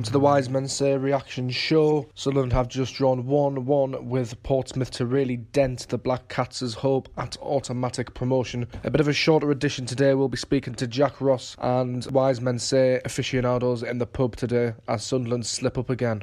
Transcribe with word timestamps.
Welcome 0.00 0.06
to 0.06 0.12
the 0.12 0.20
Wise 0.20 0.48
Men 0.48 0.66
Say 0.66 0.96
Reaction 0.96 1.50
Show. 1.50 2.08
Sunderland 2.14 2.54
have 2.54 2.68
just 2.68 2.94
drawn 2.94 3.26
1 3.26 3.66
1 3.66 4.08
with 4.08 4.42
Portsmouth 4.42 4.90
to 4.92 5.04
really 5.04 5.36
dent 5.36 5.88
the 5.90 5.98
Black 5.98 6.26
Cats' 6.30 6.72
hope 6.72 7.10
at 7.18 7.36
automatic 7.42 8.14
promotion. 8.14 8.66
A 8.82 8.90
bit 8.90 9.02
of 9.02 9.08
a 9.08 9.12
shorter 9.12 9.50
edition 9.50 9.84
today. 9.84 10.14
We'll 10.14 10.28
be 10.30 10.38
speaking 10.38 10.74
to 10.76 10.86
Jack 10.86 11.20
Ross 11.20 11.54
and 11.58 12.06
Wise 12.06 12.40
Men 12.40 12.58
Say 12.58 12.98
aficionados 13.04 13.82
in 13.82 13.98
the 13.98 14.06
pub 14.06 14.36
today 14.36 14.72
as 14.88 15.04
Sunderland 15.04 15.44
slip 15.44 15.76
up 15.76 15.90
again. 15.90 16.22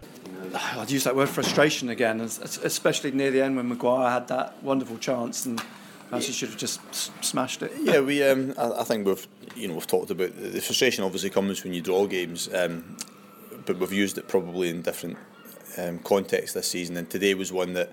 I'd 0.56 0.90
use 0.90 1.04
that 1.04 1.16
word 1.16 1.30
frustration 1.30 1.90
again, 1.90 2.20
es- 2.20 2.42
es- 2.42 2.58
especially 2.58 3.12
near 3.12 3.30
the 3.30 3.44
end 3.44 3.58
when 3.58 3.70
Maguire 3.70 4.10
had 4.10 4.28
that 4.30 4.64
wonderful 4.64 4.98
chance 4.98 5.46
and 5.46 5.62
perhaps 6.10 6.26
he 6.26 6.34
should 6.34 6.50
have 6.50 6.58
just 6.58 6.80
smashed 7.24 7.62
it. 7.62 7.72
Yeah, 7.80 8.00
we. 8.00 8.24
Um, 8.24 8.56
I, 8.58 8.80
I 8.80 8.84
think 8.86 9.06
we've, 9.06 9.28
you 9.56 9.68
know, 9.68 9.76
we've 9.76 9.86
talked 9.86 10.10
about 10.10 10.36
the, 10.36 10.48
the 10.50 10.62
frustration. 10.62 11.04
Obviously, 11.04 11.30
comes 11.30 11.64
when 11.64 11.76
you 11.76 11.82
draw 11.82 12.08
games, 12.08 12.52
um, 12.56 12.98
but 13.68 13.78
we've 13.78 13.94
used 13.94 14.18
it 14.18 14.28
probably 14.28 14.70
in 14.70 14.82
different 14.82 15.18
um, 15.78 16.00
contexts 16.00 16.54
this 16.54 16.68
season. 16.68 16.98
And 16.98 17.08
today 17.08 17.36
was 17.36 17.54
one 17.54 17.74
that 17.74 17.92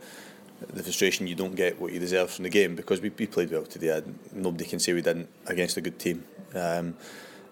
the 0.73 0.83
frustration 0.83 1.27
you 1.27 1.35
don't 1.35 1.57
get 1.57 1.79
what 1.79 1.93
you 1.93 1.99
deserve 1.99 2.31
from 2.31 2.45
the 2.45 2.49
game 2.49 2.75
because 2.75 3.01
we, 3.01 3.11
we 3.11 3.27
played 3.27 3.51
well 3.51 3.65
today. 3.65 4.03
Nobody 4.33 4.65
can 4.65 4.79
say 4.79 4.95
we 4.95 5.03
didn't 5.03 5.29
against 5.47 5.77
a 5.77 5.83
good 5.83 5.99
team, 5.99 6.25
um, 6.55 6.97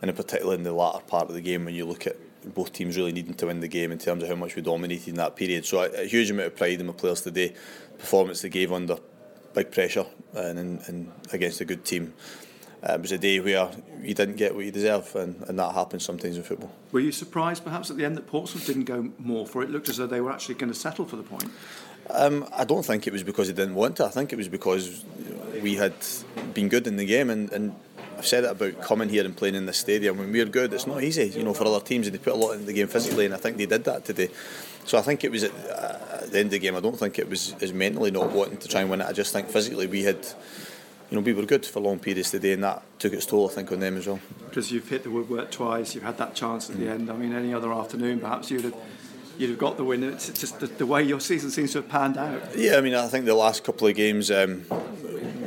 and 0.01 0.09
in 0.09 0.15
particular 0.15 0.55
in 0.55 0.63
the 0.63 0.73
latter 0.73 1.05
part 1.05 1.29
of 1.29 1.35
the 1.35 1.43
game 1.43 1.67
when 1.67 1.75
you 1.75 1.85
look 1.85 2.07
at 2.07 2.17
both 2.55 2.73
teams 2.73 2.97
really 2.97 3.13
needing 3.13 3.35
to 3.35 3.47
win 3.47 3.61
the 3.61 3.69
game 3.69 3.93
in 3.93 3.99
terms 3.99 4.23
of 4.23 4.29
how 4.29 4.35
much 4.35 4.57
we 4.57 4.63
dominated 4.63 5.09
in 5.09 5.15
that 5.17 5.37
period. 5.37 5.67
So 5.67 5.83
a, 5.83 6.03
a 6.03 6.07
huge 6.07 6.31
amount 6.31 6.49
of 6.49 6.57
pride 6.57 6.81
in 6.81 6.87
my 6.87 6.93
players 6.93 7.21
today. 7.21 7.55
Performance 7.99 8.41
they 8.41 8.49
gave 8.49 8.73
under 8.73 8.97
big 9.55 9.71
pressure 9.71 10.07
and, 10.35 10.81
and 10.87 11.13
against 11.33 11.61
a 11.61 11.65
good 11.65 11.85
team. 11.85 12.15
Uh, 12.83 12.95
it 12.95 13.01
was 13.01 13.13
a 13.13 13.19
day 13.19 13.39
where 13.39 13.71
you 14.03 14.13
didn't 14.13 14.37
get 14.37 14.55
what 14.55 14.65
you 14.65 14.73
deserve, 14.73 15.15
and, 15.15 15.41
and 15.49 15.59
that 15.59 15.73
happens 15.73 16.05
sometimes 16.05 16.37
in 16.37 16.43
football. 16.43 16.73
Were 16.91 17.01
you 17.01 17.13
surprised 17.13 17.63
perhaps 17.63 17.91
at 17.91 17.97
the 17.97 18.05
end 18.05 18.17
that 18.17 18.27
Portsmouth 18.27 18.67
didn't 18.67 18.85
go 18.85 19.11
more 19.19 19.47
for 19.47 19.63
it? 19.63 19.67
It 19.67 19.71
looked 19.73 19.89
as 19.89 19.99
though 19.99 20.07
they 20.07 20.21
were 20.21 20.33
actually 20.33 20.57
going 20.57 20.73
to 20.73 20.79
settle 20.79 21.05
for 21.05 21.17
the 21.17 21.23
point. 21.23 21.51
Um, 22.11 22.49
I 22.53 22.65
don't 22.65 22.85
think 22.85 23.07
it 23.07 23.13
was 23.13 23.23
because 23.23 23.47
they 23.47 23.55
didn't 23.55 23.77
want 23.77 23.97
to. 23.99 24.05
I 24.05 24.09
think 24.09 24.33
it 24.33 24.37
was 24.37 24.49
because 24.49 25.05
we 25.63 25.77
had 25.77 25.95
been 26.55 26.69
good 26.69 26.89
in 26.89 26.97
the 26.97 27.07
game, 27.07 27.31
and, 27.31 27.53
and 27.53 27.75
I've 28.19 28.27
said 28.27 28.43
it 28.45 28.51
about 28.51 28.81
coming 28.81 29.09
here 29.09 29.25
and 29.25 29.37
playing 29.37 29.55
in 29.55 29.67
the 29.67 29.73
stadium. 29.73 30.19
When 30.19 30.33
we're 30.33 30.45
good, 30.47 30.73
it's 30.73 30.87
not 30.87 31.03
easy, 31.05 31.27
you 31.29 31.45
know, 31.45 31.55
for 31.55 31.65
other 31.65 31.85
teams, 31.85 32.09
and 32.09 32.15
they 32.15 32.19
put 32.19 32.33
a 32.33 32.37
lot 32.37 32.53
in 32.53 32.67
the 32.67 32.73
game 32.73 32.89
physically, 32.89 33.25
and 33.25 33.35
I 33.35 33.37
think 33.37 33.57
they 33.57 33.67
did 33.67 33.85
that 33.85 34.05
today. 34.05 34.29
So 34.85 34.99
I 34.99 35.03
think 35.03 35.23
it 35.23 35.31
was 35.31 35.45
at, 35.45 35.53
uh, 35.53 36.23
at 36.23 36.33
the 36.33 36.39
end 36.39 36.47
of 36.47 36.51
the 36.51 36.59
game. 36.59 36.75
I 36.75 36.81
don't 36.81 36.99
think 36.99 37.21
it 37.21 37.29
was 37.29 37.55
as 37.61 37.73
mentally 37.73 38.11
not 38.11 38.33
wanting 38.33 38.59
to 38.59 38.69
try 38.69 38.81
and 38.81 38.91
win 38.91 39.01
it. 39.01 39.07
I 39.07 39.13
just 39.13 39.33
think 39.33 39.49
physically 39.49 39.87
we 39.87 40.03
had, 40.03 40.27
you 41.13 41.19
know, 41.19 41.25
we 41.25 41.35
were 41.35 41.45
good 41.45 41.67
for 41.67 41.81
long 41.81 41.99
periods 41.99 42.31
today, 42.31 42.55
and 42.55 42.65
that 42.65 42.83
took 42.99 43.13
its 43.13 43.27
toll, 43.27 43.47
I 43.47 43.53
think, 43.53 43.71
on 43.71 43.81
them 43.81 43.99
as 43.99 44.07
well. 44.07 44.19
Because 44.49 44.73
you've 44.73 44.89
hit 44.89 45.03
the 45.03 45.11
woodwork 45.11 45.51
twice, 45.51 45.95
you've 45.95 46.05
had 46.05 46.17
that 46.17 46.35
chance 46.35 46.71
at 46.71 46.79
the 46.79 46.89
end. 46.89 47.11
I 47.11 47.13
mean, 47.13 47.35
any 47.35 47.53
other 47.53 47.71
afternoon, 47.71 48.19
perhaps 48.19 48.51
you'd 48.51 48.65
have, 48.65 48.75
you'd 49.37 49.51
have 49.51 49.59
got 49.59 49.77
the 49.77 49.85
win. 49.85 50.05
It's 50.05 50.31
just 50.31 50.61
the, 50.61 50.69
the 50.69 50.87
way 50.87 51.03
your 51.03 51.21
season 51.21 51.51
seems 51.51 51.73
to 51.73 51.83
have 51.83 51.91
panned 51.91 52.17
out. 52.17 52.57
Yeah, 52.57 52.77
I 52.77 52.81
mean, 52.81 52.95
I 52.95 53.09
think 53.09 53.27
the 53.27 53.35
last 53.35 53.63
couple 53.63 53.89
of 53.89 53.95
games 53.95 54.31
um, 54.31 54.65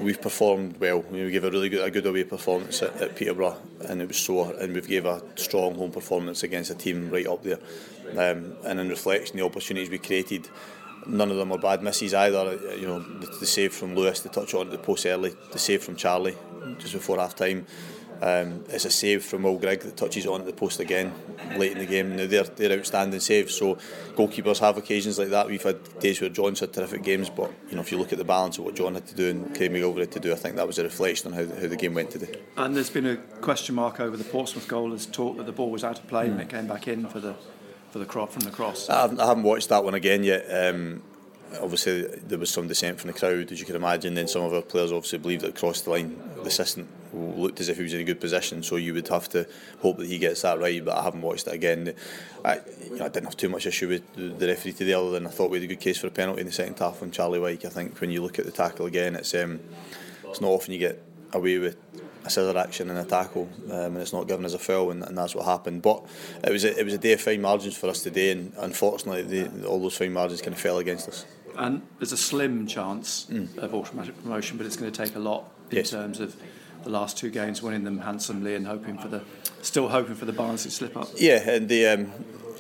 we've 0.03 0.22
performed 0.22 0.80
well. 0.80 1.03
I 1.09 1.12
mean, 1.12 1.26
we 1.26 1.31
gave 1.31 1.44
a 1.44 1.50
really 1.50 1.70
good, 1.70 1.84
a 1.84 1.90
good 1.90 2.06
away 2.06 2.26
performance 2.26 2.84
at, 2.84 3.02
at 3.02 3.16
Peterborough, 3.16 3.58
and 3.90 4.03
it 4.03 4.08
was 4.08 4.18
sore. 4.18 4.53
And 4.59 4.72
we've 4.72 4.88
gave 4.88 5.08
a 5.08 5.24
strong 5.34 5.74
home 5.74 5.90
performance 5.90 6.44
against 6.44 6.70
a 6.70 6.76
team 6.76 7.09
right 7.09 7.26
up 7.26 7.42
there. 7.42 7.58
Um, 8.12 8.53
and 8.64 8.80
in 8.80 8.88
reflection, 8.90 9.38
the 9.38 9.44
opportunities 9.44 9.90
we 9.90 9.97
created, 9.97 10.47
none 11.08 11.32
of 11.32 11.38
them 11.38 11.52
are 11.52 11.58
bad 11.58 11.82
misses 11.82 12.14
either. 12.14 12.58
You 12.76 12.88
know, 12.88 13.00
the, 13.00 13.28
the 13.28 13.46
save 13.46 13.74
from 13.74 13.96
Lewis, 13.96 14.22
the 14.22 14.30
touch 14.30 14.54
on 14.54 14.70
the 14.70 14.78
post 14.78 15.06
early, 15.06 15.34
the 15.52 15.60
save 15.60 15.84
from 15.84 15.96
Charlie 15.96 16.36
just 16.80 16.94
before 16.94 17.18
half 17.18 17.36
time. 17.36 17.66
Um, 18.22 18.64
it's 18.70 18.86
a 18.86 18.90
save 18.90 19.24
from 19.24 19.44
Will 19.44 19.58
Grigg 19.58 19.82
that 19.82 19.98
touches 19.98 20.26
on 20.26 20.42
at 20.42 20.48
the 20.48 20.54
post 20.54 20.80
again 20.80 21.14
late 21.58 21.74
in 21.74 21.80
the 21.80 21.86
game. 21.86 22.16
Now 22.16 22.28
they're, 22.28 22.44
they're 22.44 22.80
outstanding 22.80 23.20
saves. 23.20 23.56
So 23.56 23.76
goalkeepers 24.16 24.60
have 24.60 24.78
occasions 24.78 25.20
like 25.20 25.30
that. 25.30 25.48
We've 25.48 25.62
had 25.62 26.00
days 26.00 26.22
where 26.22 26.30
John's 26.30 26.62
had 26.62 26.72
terrific 26.74 27.04
games, 27.04 27.30
but 27.30 27.52
you 27.70 27.76
know 27.76 27.82
if 27.82 27.92
you 27.92 27.98
look 27.98 28.14
at 28.14 28.18
the 28.18 28.24
balance 28.24 28.58
of 28.58 28.66
what 28.66 28.76
John 28.76 28.96
had 28.96 29.06
to 29.08 29.16
do 29.16 29.30
and 29.30 29.56
Craig 29.56 29.72
MacGillivray 29.72 30.00
had 30.00 30.12
to 30.14 30.20
do, 30.20 30.32
I 30.32 30.36
think 30.36 30.56
that 30.56 30.66
was 30.66 30.80
a 30.80 30.84
reflection 30.84 31.34
on 31.34 31.38
how, 31.38 31.56
how 31.56 31.68
the 31.68 31.76
game 31.76 31.94
went 31.94 32.12
today. 32.12 32.40
And 32.56 32.76
there's 32.76 32.90
been 32.90 33.06
a 33.06 33.18
question 33.18 33.76
mark 33.76 34.00
over 34.00 34.16
the 34.16 34.24
Portsmouth 34.24 34.68
goal 34.68 34.94
as 34.94 35.06
talk 35.06 35.38
that 35.38 35.46
the 35.46 35.52
ball 35.52 35.70
was 35.70 35.84
out 35.84 36.00
of 36.00 36.08
play 36.08 36.28
and 36.28 36.40
it 36.40 36.50
came 36.50 36.68
back 36.68 36.88
in 36.88 37.08
for 37.08 37.20
the 37.20 37.36
for 37.96 38.00
the 38.00 38.06
crop 38.06 38.30
from 38.30 38.42
the 38.42 38.52
cross. 38.52 38.90
I 38.90 39.04
haven't, 39.04 39.22
I 39.22 39.26
haven't 39.26 39.44
watched 39.44 39.70
that 39.70 39.86
one 39.86 39.94
again 39.94 40.26
yet. 40.26 40.46
Um, 40.50 41.02
obviously, 41.62 42.02
there 42.02 42.38
was 42.38 42.50
some 42.50 42.68
dissent 42.68 43.00
from 43.00 43.10
the 43.10 43.18
crowd, 43.18 43.50
as 43.54 43.62
you 43.62 43.66
can 43.66 43.78
imagine. 43.78 44.16
Then 44.16 44.28
some 44.28 44.42
of 44.42 44.54
our 44.54 44.62
players 44.62 44.92
obviously 44.92 45.20
believed 45.20 45.44
that 45.44 45.56
crossed 45.56 45.86
the 45.86 45.92
line. 45.92 46.20
The 46.36 46.48
assistant 46.48 46.90
looked 47.14 47.62
as 47.62 47.70
if 47.70 47.78
he 47.78 47.84
was 47.84 47.94
in 47.94 48.02
a 48.02 48.04
good 48.04 48.20
position, 48.20 48.64
so 48.64 48.76
you 48.76 48.94
would 48.94 49.08
have 49.08 49.30
to 49.30 49.48
hope 49.80 49.96
that 50.00 50.08
he 50.08 50.18
gets 50.18 50.42
that 50.42 50.60
right. 50.60 50.84
But 50.84 50.98
I 50.98 51.04
haven't 51.04 51.22
watched 51.22 51.48
it 51.48 51.54
again. 51.54 51.94
I, 52.44 52.60
you 52.84 52.98
know, 52.98 53.06
I 53.06 53.08
didn't 53.08 53.28
have 53.28 53.38
too 53.38 53.48
much 53.48 53.66
issue 53.66 53.88
with 53.88 54.14
the 54.14 54.46
referee 54.46 54.74
today, 54.74 54.92
other 54.92 55.12
than 55.12 55.26
I 55.26 55.30
thought 55.30 55.50
we 55.50 55.60
had 55.60 55.64
a 55.64 55.68
good 55.68 55.80
case 55.80 55.98
for 55.98 56.08
a 56.08 56.12
penalty 56.12 56.42
in 56.42 56.48
the 56.48 56.52
second 56.52 56.78
half 56.78 57.02
on 57.02 57.12
Charlie 57.12 57.40
Wyke. 57.40 57.64
I 57.64 57.70
think 57.70 58.02
when 58.02 58.12
you 58.12 58.22
look 58.22 58.40
at 58.40 58.44
the 58.44 58.52
tackle 58.52 58.88
again, 58.88 59.16
it's 59.16 59.34
um, 59.36 59.62
it's 60.26 60.42
not 60.42 60.50
often 60.50 60.74
you 60.74 60.80
get 60.80 61.02
away 61.32 61.60
with 61.60 61.78
a 62.25 62.30
scissor 62.30 62.58
action 62.58 62.90
and 62.90 63.00
a 63.00 63.06
tackle, 63.06 63.47
um, 63.68 63.72
and 63.72 63.97
it's 63.97 64.13
not 64.13 64.28
given 64.28 64.46
as 64.46 64.53
a 64.53 64.59
foul, 64.59 64.91
and, 64.91 65.03
and 65.03 65.18
that's 65.18 65.36
what 65.36 65.46
happened. 65.46 65.81
But 65.81 66.03
it 66.44 66.52
was 66.52 66.63
a, 66.66 66.78
it 66.78 66.84
was 66.84 66.94
a 66.94 66.97
day 66.97 67.13
of 67.13 67.22
fine 67.22 67.41
margins 67.41 67.78
for 67.78 67.88
us 67.88 68.02
today, 68.03 68.31
and 68.31 68.52
unfortunately, 68.58 69.22
the, 69.24 69.68
all 69.68 69.80
those 69.80 69.97
fine 69.97 70.13
margins 70.13 70.41
kind 70.41 70.53
of 70.53 70.59
fell 70.59 70.80
against 70.80 71.08
us. 71.08 71.25
And 71.58 71.84
there's 72.00 72.12
a 72.12 72.18
slim 72.18 72.68
chance 72.68 73.28
of 73.58 73.74
automatic 73.74 74.22
promotion, 74.22 74.58
but 74.58 74.66
it's 74.66 74.75
going 74.75 74.91
to 74.91 75.06
take 75.06 75.16
a 75.16 75.19
lot 75.19 75.50
in 75.72 75.78
Yes. 75.78 75.90
terms 75.91 76.19
of 76.19 76.35
the 76.84 76.90
last 76.90 77.18
two 77.18 77.30
games, 77.30 77.62
winning 77.64 77.84
them 77.85 78.00
handsomely 78.00 78.56
and 78.56 78.68
hoping 78.68 78.97
for 78.97 79.08
the, 79.08 79.22
still 79.62 79.88
hoping 79.90 80.16
for 80.16 80.25
the 80.25 80.34
Barnsley 80.34 80.69
to 80.69 80.75
slip 80.75 80.97
up. 80.97 81.08
Yeah, 81.16 81.50
and 81.50 81.69
the 81.69 81.88
um, 81.88 82.12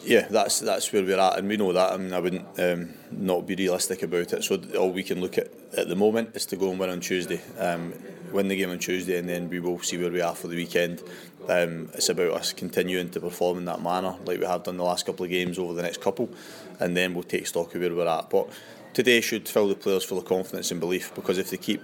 yeah, 0.03 0.27
that's 0.29 0.59
that's 0.59 0.91
where 0.93 1.03
we're 1.03 1.19
at, 1.19 1.37
and 1.37 1.47
we 1.47 1.57
know 1.57 1.73
that. 1.73 1.91
I 1.93 1.97
mean, 1.97 2.13
I 2.13 2.19
wouldn't 2.19 2.59
um, 2.59 2.93
not 3.11 3.45
be 3.45 3.55
realistic 3.55 4.01
about 4.03 4.31
it. 4.33 4.43
So 4.43 4.61
all 4.79 4.91
we 4.91 5.03
can 5.03 5.19
look 5.19 5.37
at 5.37 5.51
at 5.77 5.89
the 5.89 5.95
moment 5.95 6.35
is 6.35 6.45
to 6.47 6.55
go 6.55 6.69
and 6.69 6.79
win 6.79 6.89
on 6.89 7.01
Tuesday, 7.01 7.41
um, 7.59 7.93
win 8.35 8.47
the 8.47 8.55
game 8.55 8.69
on 8.69 8.79
Tuesday, 8.79 9.17
and 9.17 9.27
then 9.27 9.49
we 9.49 9.59
will 9.59 9.79
see 9.79 9.97
where 9.97 10.11
we 10.11 10.21
are 10.21 10.35
for 10.35 10.47
the 10.47 10.55
weekend. 10.55 11.01
Um, 11.47 11.89
it's 11.93 12.09
about 12.09 12.33
us 12.33 12.53
continuing 12.53 13.09
to 13.11 13.19
perform 13.19 13.59
in 13.59 13.65
that 13.65 13.81
manner, 13.81 14.15
like 14.25 14.39
we 14.39 14.45
have 14.45 14.63
done 14.63 14.77
the 14.77 14.83
last 14.83 15.05
couple 15.05 15.23
of 15.23 15.31
games 15.31 15.57
over 15.57 15.73
the 15.73 15.81
next 15.81 16.01
couple, 16.01 16.29
and 16.79 16.95
then 16.95 17.13
we'll 17.13 17.23
take 17.23 17.47
stock 17.47 17.73
of 17.73 17.81
where 17.81 17.95
we're 17.95 18.07
at. 18.07 18.29
But 18.29 18.49
today 18.93 19.21
should 19.21 19.47
fill 19.47 19.67
the 19.67 19.75
players 19.75 20.03
full 20.03 20.17
of 20.17 20.25
confidence 20.25 20.71
and 20.71 20.79
belief 20.79 21.13
because 21.15 21.37
if 21.37 21.49
they 21.49 21.57
keep 21.57 21.81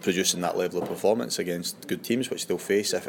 producing 0.00 0.40
that 0.42 0.56
level 0.56 0.82
of 0.82 0.88
performance 0.88 1.38
against 1.38 1.88
good 1.88 2.04
teams, 2.04 2.30
which 2.30 2.46
they'll 2.46 2.58
face, 2.58 2.94
if 2.94 3.08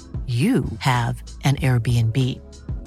you 0.27 0.65
have 0.79 1.21
an 1.43 1.57
Airbnb. 1.57 2.17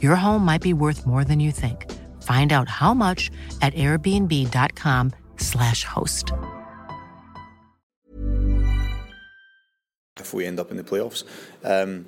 Your 0.02 0.16
home 0.16 0.44
might 0.44 0.62
be 0.62 0.72
worth 0.72 1.06
more 1.06 1.24
than 1.24 1.40
you 1.40 1.52
think. 1.52 1.92
Find 2.22 2.52
out 2.52 2.70
how 2.70 2.94
much 2.94 3.30
at 3.60 3.74
airbnb.com/slash 3.74 5.84
host. 5.84 6.32
if 10.24 10.32
we 10.32 10.46
end 10.46 10.58
up 10.58 10.70
in 10.70 10.76
the 10.76 10.82
playoffs, 10.82 11.24
um, 11.64 12.06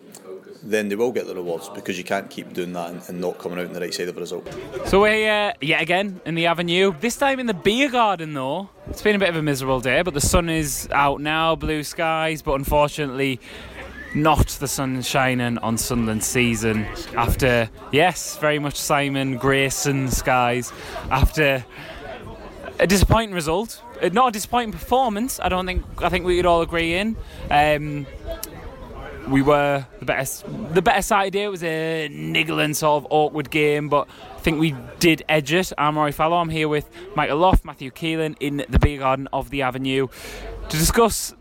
then 0.62 0.88
they 0.88 0.96
will 0.96 1.12
get 1.12 1.26
the 1.26 1.34
rewards 1.34 1.68
because 1.68 1.98
you 1.98 2.04
can't 2.04 2.30
keep 2.30 2.52
doing 2.52 2.72
that 2.72 2.90
and, 2.90 3.02
and 3.08 3.20
not 3.20 3.38
coming 3.38 3.58
out 3.58 3.66
on 3.66 3.72
the 3.72 3.80
right 3.80 3.92
side 3.92 4.08
of 4.08 4.16
a 4.16 4.20
result. 4.20 4.48
So 4.86 5.02
we're 5.02 5.30
uh, 5.30 5.52
yet 5.60 5.82
again 5.82 6.20
in 6.24 6.34
the 6.34 6.46
Avenue. 6.46 6.94
This 6.98 7.16
time 7.16 7.38
in 7.38 7.46
the 7.46 7.54
beer 7.54 7.90
garden, 7.90 8.32
though. 8.32 8.70
It's 8.88 9.02
been 9.02 9.16
a 9.16 9.18
bit 9.18 9.28
of 9.28 9.36
a 9.36 9.42
miserable 9.42 9.80
day, 9.80 10.02
but 10.02 10.14
the 10.14 10.20
sun 10.20 10.48
is 10.48 10.88
out 10.92 11.20
now, 11.20 11.56
blue 11.56 11.84
skies. 11.84 12.42
But 12.42 12.54
unfortunately, 12.54 13.38
not 14.14 14.46
the 14.48 14.68
sun 14.68 15.02
shining 15.02 15.58
on 15.58 15.76
Sunderland 15.78 16.24
season 16.24 16.86
after 17.16 17.68
yes, 17.92 18.36
very 18.38 18.58
much 18.58 18.76
Simon 18.76 19.36
Grayson 19.36 20.10
skies 20.10 20.72
after 21.10 21.64
a 22.78 22.86
disappointing 22.86 23.34
result. 23.34 23.82
Uh, 24.02 24.10
Not 24.12 24.28
a 24.28 24.32
disappointing 24.32 24.72
performance. 24.72 25.40
I 25.40 25.48
don't 25.48 25.66
think. 25.66 25.84
I 26.02 26.08
think 26.08 26.24
we 26.26 26.36
could 26.36 26.46
all 26.46 26.60
agree 26.62 26.94
in. 26.94 27.16
Um, 27.50 28.06
we 29.28 29.42
were 29.42 29.86
the 29.98 30.04
best. 30.04 30.44
The 30.74 30.82
better 30.82 31.02
side 31.02 31.34
here 31.34 31.50
was 31.50 31.62
a 31.62 32.08
niggling 32.08 32.74
sort 32.74 33.02
of 33.02 33.06
awkward 33.10 33.50
game, 33.50 33.88
but 33.88 34.06
I 34.36 34.40
think 34.40 34.60
we 34.60 34.74
did 34.98 35.22
edge 35.28 35.52
it. 35.52 35.72
I'm 35.78 35.96
Rory 35.96 36.12
Fallow. 36.12 36.36
I'm 36.36 36.50
here 36.50 36.68
with 36.68 36.88
Michael 37.16 37.38
Lough, 37.38 37.58
Matthew 37.64 37.90
Keeling 37.90 38.36
in 38.40 38.64
the 38.68 38.78
beer 38.78 38.98
garden 38.98 39.28
of 39.32 39.50
the 39.50 39.62
Avenue 39.62 40.08
to 40.68 40.76
discuss. 40.76 41.34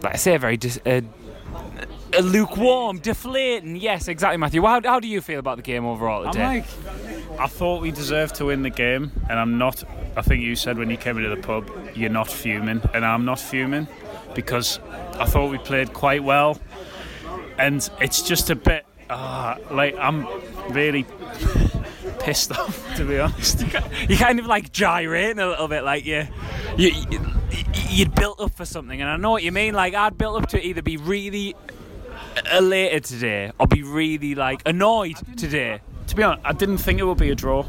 Like 0.00 0.14
I 0.14 0.16
say, 0.16 0.36
a 0.36 0.38
very 0.38 0.56
dis- 0.56 0.78
uh, 0.86 1.00
lukewarm, 2.22 2.98
deflating. 2.98 3.76
Yes, 3.76 4.08
exactly, 4.08 4.36
Matthew. 4.36 4.62
How, 4.62 4.80
how 4.82 5.00
do 5.00 5.08
you 5.08 5.20
feel 5.20 5.38
about 5.38 5.56
the 5.56 5.62
game 5.62 5.84
overall 5.84 6.26
I'm 6.26 6.32
today? 6.32 6.44
like, 6.60 7.40
I 7.40 7.46
thought 7.46 7.82
we 7.82 7.90
deserved 7.90 8.36
to 8.36 8.46
win 8.46 8.62
the 8.62 8.70
game, 8.70 9.12
and 9.28 9.38
I'm 9.38 9.58
not. 9.58 9.84
I 10.16 10.22
think 10.22 10.42
you 10.42 10.56
said 10.56 10.78
when 10.78 10.90
you 10.90 10.96
came 10.96 11.16
into 11.16 11.28
the 11.28 11.40
pub, 11.40 11.70
you're 11.94 12.10
not 12.10 12.28
fuming, 12.28 12.82
and 12.94 13.04
I'm 13.04 13.24
not 13.24 13.38
fuming 13.38 13.86
because 14.34 14.80
I 15.18 15.24
thought 15.24 15.50
we 15.50 15.58
played 15.58 15.92
quite 15.92 16.24
well, 16.24 16.60
and 17.58 17.88
it's 18.00 18.22
just 18.22 18.50
a 18.50 18.56
bit 18.56 18.84
uh, 19.10 19.56
like 19.70 19.96
I'm 19.98 20.26
really 20.70 21.06
pissed 22.20 22.52
off 22.52 22.96
to 22.96 23.04
be 23.04 23.18
honest. 23.18 23.60
you 24.08 24.16
kind 24.16 24.38
of 24.38 24.46
like 24.46 24.72
gyrating 24.72 25.38
a 25.38 25.46
little 25.46 25.68
bit, 25.68 25.84
like 25.84 26.04
you, 26.04 26.26
you, 26.76 26.90
you 27.10 27.20
you'd 27.88 28.14
built 28.14 28.40
up 28.40 28.54
for 28.54 28.64
something, 28.64 29.00
and 29.00 29.08
I 29.08 29.16
know 29.16 29.30
what 29.30 29.42
you 29.42 29.52
mean. 29.52 29.74
Like 29.74 29.94
I'd 29.94 30.18
built 30.18 30.42
up 30.42 30.48
to 30.50 30.64
either 30.64 30.82
be 30.82 30.96
really 30.96 31.54
elated 32.52 33.04
today 33.04 33.52
I'll 33.58 33.66
be 33.66 33.82
really 33.82 34.34
like 34.34 34.62
annoyed 34.66 35.16
today. 35.36 35.80
To 36.08 36.16
be 36.16 36.22
honest, 36.22 36.46
I 36.46 36.52
didn't 36.52 36.78
think 36.78 37.00
it 37.00 37.04
would 37.04 37.18
be 37.18 37.30
a 37.30 37.34
draw. 37.34 37.66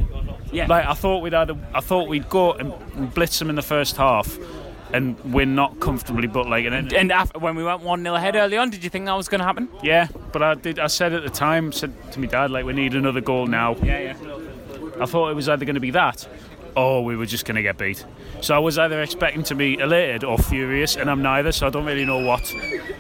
Yeah. 0.52 0.68
Like 0.68 0.86
I 0.86 0.94
thought 0.94 1.22
we'd 1.22 1.34
either, 1.34 1.58
I 1.74 1.82
thought 1.82 2.08
we'd 2.08 2.30
go 2.30 2.54
and 2.54 3.14
blitz 3.14 3.38
them 3.40 3.50
in 3.50 3.56
the 3.56 3.62
first 3.62 3.98
half, 3.98 4.38
and 4.94 5.20
win 5.34 5.56
not 5.56 5.80
comfortably, 5.80 6.28
but 6.28 6.50
like 6.50 6.66
an 6.66 6.74
And 6.96 7.12
after, 7.12 7.38
when 7.40 7.56
we 7.56 7.64
went 7.64 7.82
one 7.82 8.02
0 8.02 8.16
ahead 8.16 8.36
early 8.36 8.58
on, 8.58 8.70
did 8.70 8.84
you 8.84 8.90
think 8.90 9.06
that 9.06 9.14
was 9.14 9.28
going 9.28 9.40
to 9.40 9.46
happen? 9.46 9.70
Yeah, 9.84 10.08
but 10.32 10.42
I 10.42 10.56
did. 10.56 10.80
I 10.80 10.88
said 10.88 11.14
at 11.14 11.24
the 11.24 11.30
time, 11.30 11.72
said 11.72 11.94
to 12.14 12.20
my 12.20 12.26
dad, 12.26 12.50
like, 12.50 12.66
we 12.66 12.74
need 12.74 12.96
another 12.96 13.22
goal 13.22 13.46
now. 13.46 13.76
Yeah, 13.84 14.00
yeah. 14.00 14.16
I 15.00 15.06
thought 15.06 15.30
it 15.30 15.36
was 15.36 15.48
either 15.48 15.64
going 15.66 15.76
to 15.76 15.80
be 15.80 15.92
that, 15.92 16.28
or 16.80 17.04
we 17.04 17.16
were 17.16 17.26
just 17.26 17.46
going 17.46 17.56
to 17.56 17.62
get 17.62 17.78
beat. 17.78 18.06
So 18.42 18.56
I 18.56 18.60
was 18.60 18.78
either 18.78 19.02
expecting 19.02 19.44
to 19.44 19.56
be 19.56 19.78
elated 19.80 20.24
or 20.24 20.38
furious, 20.38 20.96
and 20.96 21.10
I'm 21.10 21.22
neither. 21.22 21.52
So 21.52 21.68
I 21.68 21.70
don't 21.70 21.86
really 21.86 22.06
know 22.06 22.20
what 22.20 22.46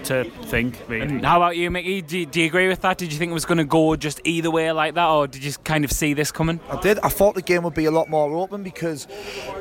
to 0.05 0.25
think. 0.45 0.81
Really. 0.87 1.01
And 1.01 1.25
how 1.25 1.37
about 1.37 1.55
you, 1.55 1.71
Micky? 1.71 2.01
Do, 2.01 2.25
do 2.25 2.41
you 2.41 2.47
agree 2.47 2.67
with 2.67 2.81
that? 2.81 2.97
Did 2.97 3.11
you 3.13 3.19
think 3.19 3.31
it 3.31 3.33
was 3.33 3.45
going 3.45 3.57
to 3.57 3.65
go 3.65 3.95
just 3.95 4.21
either 4.25 4.51
way 4.51 4.71
like 4.71 4.95
that, 4.95 5.07
or 5.07 5.27
did 5.27 5.43
you 5.43 5.53
kind 5.63 5.85
of 5.85 5.91
see 5.91 6.13
this 6.13 6.31
coming? 6.31 6.59
I 6.69 6.79
did. 6.81 6.99
I 6.99 7.09
thought 7.09 7.35
the 7.35 7.41
game 7.41 7.63
would 7.63 7.73
be 7.73 7.85
a 7.85 7.91
lot 7.91 8.09
more 8.09 8.35
open 8.35 8.63
because 8.63 9.07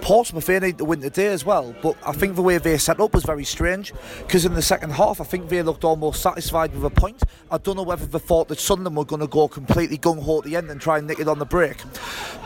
Portsmouth 0.00 0.46
they 0.46 0.58
need 0.58 0.78
to 0.78 0.84
win 0.84 1.00
today 1.00 1.28
as 1.28 1.44
well. 1.44 1.74
But 1.82 1.96
I 2.04 2.12
think 2.12 2.34
the 2.36 2.42
way 2.42 2.58
they 2.58 2.78
set 2.78 3.00
up 3.00 3.14
was 3.14 3.24
very 3.24 3.44
strange 3.44 3.92
because 4.20 4.44
in 4.44 4.54
the 4.54 4.62
second 4.62 4.90
half, 4.90 5.20
I 5.20 5.24
think 5.24 5.48
they 5.48 5.62
looked 5.62 5.84
almost 5.84 6.22
satisfied 6.22 6.74
with 6.74 6.84
a 6.84 6.90
point. 6.90 7.22
I 7.50 7.58
don't 7.58 7.76
know 7.76 7.82
whether 7.82 8.06
they 8.06 8.18
thought 8.18 8.48
that 8.48 8.58
Sunderland 8.58 8.96
were 8.96 9.04
going 9.04 9.20
to 9.20 9.26
go 9.26 9.48
completely 9.48 9.98
gung 9.98 10.22
ho 10.22 10.38
at 10.38 10.44
the 10.44 10.56
end 10.56 10.70
and 10.70 10.80
try 10.80 10.98
and 10.98 11.06
nick 11.06 11.20
it 11.20 11.28
on 11.28 11.38
the 11.38 11.46
break. 11.46 11.76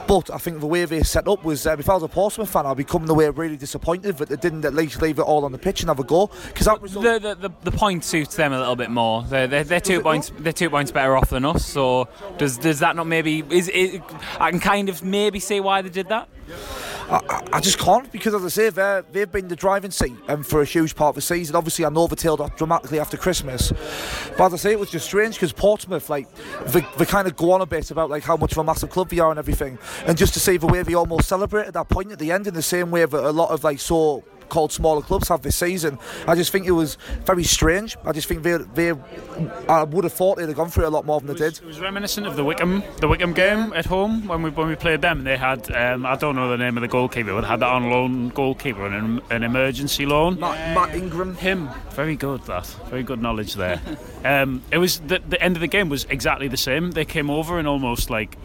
But 0.06 0.30
I 0.30 0.38
think 0.38 0.60
the 0.60 0.66
way 0.66 0.84
they 0.84 1.02
set 1.02 1.28
up 1.28 1.44
was, 1.44 1.61
uh, 1.66 1.76
if 1.78 1.88
I 1.88 1.94
was 1.94 2.02
a 2.02 2.08
Portsmouth 2.08 2.50
fan, 2.50 2.66
I'd 2.66 2.76
be 2.76 2.84
coming 2.84 3.08
away 3.08 3.28
really 3.30 3.56
disappointed 3.56 4.18
that 4.18 4.28
they 4.28 4.36
didn't 4.36 4.64
at 4.64 4.74
least 4.74 5.00
leave 5.00 5.18
it 5.18 5.22
all 5.22 5.44
on 5.44 5.52
the 5.52 5.58
pitch 5.58 5.80
and 5.80 5.88
have 5.88 5.98
a 5.98 6.04
go. 6.04 6.30
Because 6.48 6.66
that 6.66 6.80
result. 6.80 7.04
The, 7.04 7.18
the, 7.18 7.48
the, 7.48 7.54
the 7.62 7.72
point 7.72 8.04
suits 8.04 8.36
them 8.36 8.52
a 8.52 8.58
little 8.58 8.76
bit 8.76 8.90
more. 8.90 9.22
They're, 9.22 9.46
they're, 9.46 9.64
they're 9.64 9.80
two 9.80 10.00
points. 10.00 10.32
They're 10.38 10.52
two 10.52 10.70
points 10.70 10.90
better 10.90 11.16
off 11.16 11.30
than 11.30 11.44
us. 11.44 11.64
So 11.64 12.08
does 12.38 12.58
does 12.58 12.80
that 12.80 12.96
not 12.96 13.06
maybe? 13.06 13.44
Is 13.50 13.70
it? 13.72 14.02
I 14.38 14.50
can 14.50 14.60
kind 14.60 14.88
of 14.88 15.02
maybe 15.02 15.40
see 15.40 15.60
why 15.60 15.82
they 15.82 15.88
did 15.90 16.08
that. 16.08 16.28
I, 17.12 17.42
I- 17.52 17.60
just 17.60 17.78
can't 17.78 18.10
because, 18.10 18.34
as 18.34 18.44
I 18.44 18.48
say, 18.48 19.02
they've 19.12 19.30
been 19.30 19.46
the 19.48 19.54
driving 19.54 19.90
seat 19.90 20.14
um, 20.28 20.42
for 20.42 20.62
a 20.62 20.64
huge 20.64 20.96
part 20.96 21.10
of 21.10 21.14
the 21.16 21.20
season. 21.20 21.54
Obviously, 21.54 21.84
I 21.84 21.90
know 21.90 22.06
they 22.06 22.16
tailed 22.16 22.40
off 22.40 22.56
dramatically 22.56 22.98
after 22.98 23.16
Christmas, 23.16 23.72
but 24.36 24.46
as 24.46 24.54
I 24.54 24.56
say, 24.56 24.72
it 24.72 24.80
was 24.80 24.90
just 24.90 25.06
strange 25.06 25.34
because 25.36 25.52
Portsmouth, 25.52 26.08
like, 26.10 26.26
they, 26.68 26.80
they 26.98 27.04
kind 27.04 27.28
of 27.28 27.36
go 27.36 27.52
on 27.52 27.60
a 27.60 27.66
bit 27.66 27.90
about 27.90 28.10
like 28.10 28.24
how 28.24 28.36
much 28.36 28.52
of 28.52 28.58
a 28.58 28.64
massive 28.64 28.90
club 28.90 29.10
they 29.10 29.18
are 29.18 29.30
and 29.30 29.38
everything, 29.38 29.78
and 30.06 30.16
just 30.18 30.34
to 30.34 30.40
see 30.40 30.56
the 30.56 30.66
way 30.66 30.82
they 30.82 30.94
almost 30.94 31.28
celebrated 31.28 31.74
that 31.74 31.88
point 31.88 32.10
at 32.10 32.18
the 32.18 32.32
end 32.32 32.46
in 32.46 32.54
the 32.54 32.62
same 32.62 32.90
way 32.90 33.04
that 33.04 33.24
a 33.24 33.30
lot 33.30 33.50
of 33.50 33.62
like 33.62 33.78
so 33.78 34.24
called 34.52 34.70
smaller 34.70 35.00
clubs 35.00 35.28
have 35.28 35.40
this 35.40 35.56
season. 35.56 35.98
I 36.28 36.34
just 36.34 36.52
think 36.52 36.66
it 36.66 36.72
was 36.72 36.98
very 37.24 37.42
strange. 37.42 37.96
I 38.04 38.12
just 38.12 38.28
think 38.28 38.42
they, 38.42 38.58
they 38.74 38.92
I 39.66 39.82
would 39.82 40.04
have 40.04 40.12
thought 40.12 40.36
they'd 40.36 40.46
have 40.46 40.56
gone 40.56 40.68
through 40.68 40.84
it 40.84 40.88
a 40.88 40.90
lot 40.90 41.06
more 41.06 41.20
than 41.20 41.28
they 41.28 41.38
did. 41.38 41.54
It 41.54 41.64
was 41.64 41.80
reminiscent 41.80 42.26
of 42.26 42.36
the 42.36 42.44
Wycombe, 42.44 42.82
the 42.98 43.08
Wycombe 43.08 43.32
game 43.32 43.72
at 43.72 43.86
home 43.86 44.28
when 44.28 44.42
we 44.42 44.50
when 44.50 44.68
we 44.68 44.76
played 44.76 45.00
them. 45.00 45.24
They 45.24 45.38
had 45.38 45.74
um, 45.74 46.04
I 46.04 46.16
don't 46.16 46.36
know 46.36 46.50
the 46.50 46.58
name 46.58 46.76
of 46.76 46.82
the 46.82 46.88
goalkeeper, 46.88 47.32
but 47.32 47.44
had 47.44 47.60
that 47.60 47.70
on 47.70 47.88
loan 47.88 48.28
goalkeeper 48.28 48.84
and 48.84 48.94
an, 48.94 49.22
an 49.30 49.42
emergency 49.42 50.04
loan. 50.04 50.38
Matt, 50.38 50.74
Matt 50.74 50.94
Ingram. 50.94 51.34
Him, 51.36 51.70
very 51.90 52.14
good. 52.14 52.42
That 52.42 52.66
very 52.90 53.02
good 53.02 53.22
knowledge 53.22 53.54
there. 53.54 53.80
um, 54.24 54.62
it 54.70 54.78
was 54.78 55.00
the, 55.00 55.22
the 55.26 55.42
end 55.42 55.56
of 55.56 55.62
the 55.62 55.66
game 55.66 55.88
was 55.88 56.04
exactly 56.04 56.48
the 56.48 56.58
same. 56.58 56.90
They 56.90 57.06
came 57.06 57.30
over 57.30 57.58
and 57.58 57.66
almost 57.66 58.10
like 58.10 58.36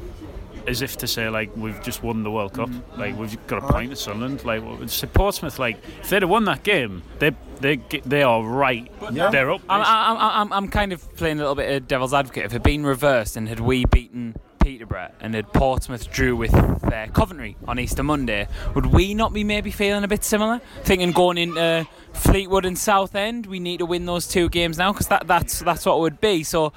as 0.68 0.82
if 0.82 0.98
to 0.98 1.08
say 1.08 1.30
like 1.30 1.56
we've 1.56 1.82
just 1.82 2.04
won 2.04 2.24
the 2.24 2.32
World 2.32 2.54
Cup, 2.54 2.70
like 2.98 3.18
we've 3.18 3.48
got 3.48 3.64
a 3.64 3.68
point 3.74 3.92
at 3.92 3.98
Sunderland. 3.98 4.44
Like 4.46 4.62
what- 4.64 5.10
Portsmouth, 5.14 5.58
like 5.60 5.78
if 6.02 6.10
they'd 6.10 6.22
have 6.22 6.30
won 6.30 6.44
that 6.46 6.64
game, 6.64 7.04
they 7.20 7.32
they 7.62 7.78
they 8.06 8.22
are 8.24 8.44
right. 8.44 8.92
Yeah. 9.12 9.30
They're 9.30 9.52
up. 9.52 9.62
I'm, 9.70 9.82
I'm, 9.82 10.18
I'm, 10.18 10.54
I'm 10.54 10.68
kind 10.68 10.92
of 10.94 11.16
playing 11.16 11.38
a 11.38 11.42
little 11.42 11.56
bit 11.56 11.74
of 11.76 11.88
devil's 11.88 12.14
advocate. 12.14 12.46
If 12.46 12.52
it 12.52 12.54
had 12.54 12.64
been 12.64 12.86
reversed 12.86 13.38
and 13.38 13.48
had 13.48 13.60
we 13.60 13.86
beaten 13.86 14.36
Peterborough 14.60 15.12
and 15.22 15.34
had 15.34 15.52
Portsmouth 15.54 16.12
drew 16.12 16.36
with 16.36 16.54
uh, 16.54 17.08
Coventry 17.14 17.56
on 17.68 17.80
Easter 17.80 18.04
Monday, 18.04 18.48
would 18.76 18.88
we 18.88 19.14
not 19.14 19.34
be 19.34 19.44
maybe 19.46 19.72
feeling 19.72 20.04
a 20.04 20.08
bit 20.08 20.24
similar? 20.26 20.60
Thinking 20.84 21.14
going 21.14 21.38
into 21.38 21.88
Fleetwood 22.14 22.66
and 22.66 22.78
Southend, 22.78 23.46
we 23.46 23.60
need 23.62 23.78
to 23.78 23.86
win 23.86 24.06
those 24.06 24.28
two 24.28 24.50
games 24.50 24.78
now 24.78 24.92
because 24.92 25.08
that, 25.08 25.26
that's 25.28 25.60
that's 25.62 25.86
what 25.86 25.96
it 25.96 26.02
would 26.02 26.20
be. 26.20 26.44
So. 26.44 26.74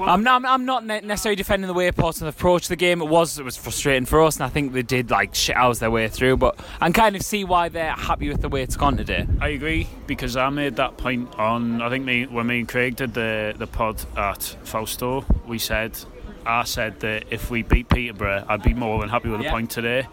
I'm 0.00 0.22
not, 0.22 0.44
I'm 0.44 0.64
not 0.64 0.84
necessarily 0.84 1.34
defending 1.36 1.66
the 1.66 1.74
way 1.74 1.90
Portsmouth 1.90 2.34
approached 2.34 2.68
the 2.68 2.76
game. 2.76 3.02
It 3.02 3.08
was 3.08 3.38
it 3.38 3.44
was 3.44 3.56
frustrating 3.56 4.04
for 4.06 4.22
us, 4.22 4.36
and 4.36 4.44
I 4.44 4.48
think 4.48 4.72
they 4.72 4.82
did 4.82 5.10
like 5.10 5.34
shit 5.34 5.56
hours 5.56 5.80
their 5.80 5.90
way 5.90 6.08
through. 6.08 6.36
But 6.36 6.58
I 6.80 6.86
can 6.86 6.92
kind 6.92 7.16
of 7.16 7.22
see 7.22 7.42
why 7.44 7.68
they're 7.68 7.92
happy 7.92 8.28
with 8.28 8.40
the 8.40 8.48
way 8.48 8.62
it's 8.62 8.76
gone 8.76 8.96
today. 8.96 9.26
I 9.40 9.48
agree 9.48 9.88
because 10.06 10.36
I 10.36 10.48
made 10.50 10.76
that 10.76 10.96
point 10.98 11.34
on. 11.36 11.82
I 11.82 11.88
think 11.90 12.04
me 12.04 12.26
when 12.26 12.46
me 12.46 12.60
and 12.60 12.68
Craig 12.68 12.96
did 12.96 13.14
the 13.14 13.54
the 13.58 13.66
pod 13.66 14.04
at 14.16 14.42
Fausto, 14.64 15.24
we 15.46 15.58
said. 15.58 15.98
I 16.46 16.64
said 16.64 17.00
that 17.00 17.24
if 17.30 17.50
we 17.50 17.62
beat 17.62 17.88
Peterborough, 17.88 18.44
I'd 18.48 18.62
be 18.62 18.72
more 18.74 19.00
than 19.00 19.08
happy 19.10 19.28
with 19.28 19.40
a 19.40 19.44
Yeah. 19.44 19.50
point 19.50 19.70
today. 19.70 20.06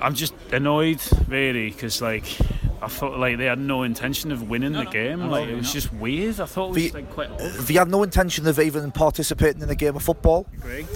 I'm 0.00 0.14
just 0.14 0.34
annoyed, 0.52 1.00
really, 1.26 1.70
because 1.70 2.02
like 2.02 2.26
I 2.86 2.88
thought 2.88 3.18
like 3.18 3.36
they 3.36 3.46
had 3.46 3.58
no 3.58 3.82
intention 3.82 4.30
of 4.30 4.48
winning 4.48 4.72
the 4.72 4.84
game. 4.84 5.28
Like 5.28 5.48
it 5.48 5.56
was 5.56 5.72
just 5.72 5.92
weird. 5.92 6.38
I 6.38 6.46
thought 6.46 6.68
it 6.68 6.74
was 6.74 6.76
The- 6.76 6.90
like 6.92 7.10
quite. 7.10 7.36
They 7.38 7.74
had 7.74 7.88
no 7.88 8.04
intention 8.04 8.46
of 8.46 8.60
even 8.60 8.92
participating 8.92 9.60
in 9.60 9.68
a 9.68 9.74
game 9.74 9.96
of 9.96 10.04
football. 10.04 10.46
Agree. 10.58 10.86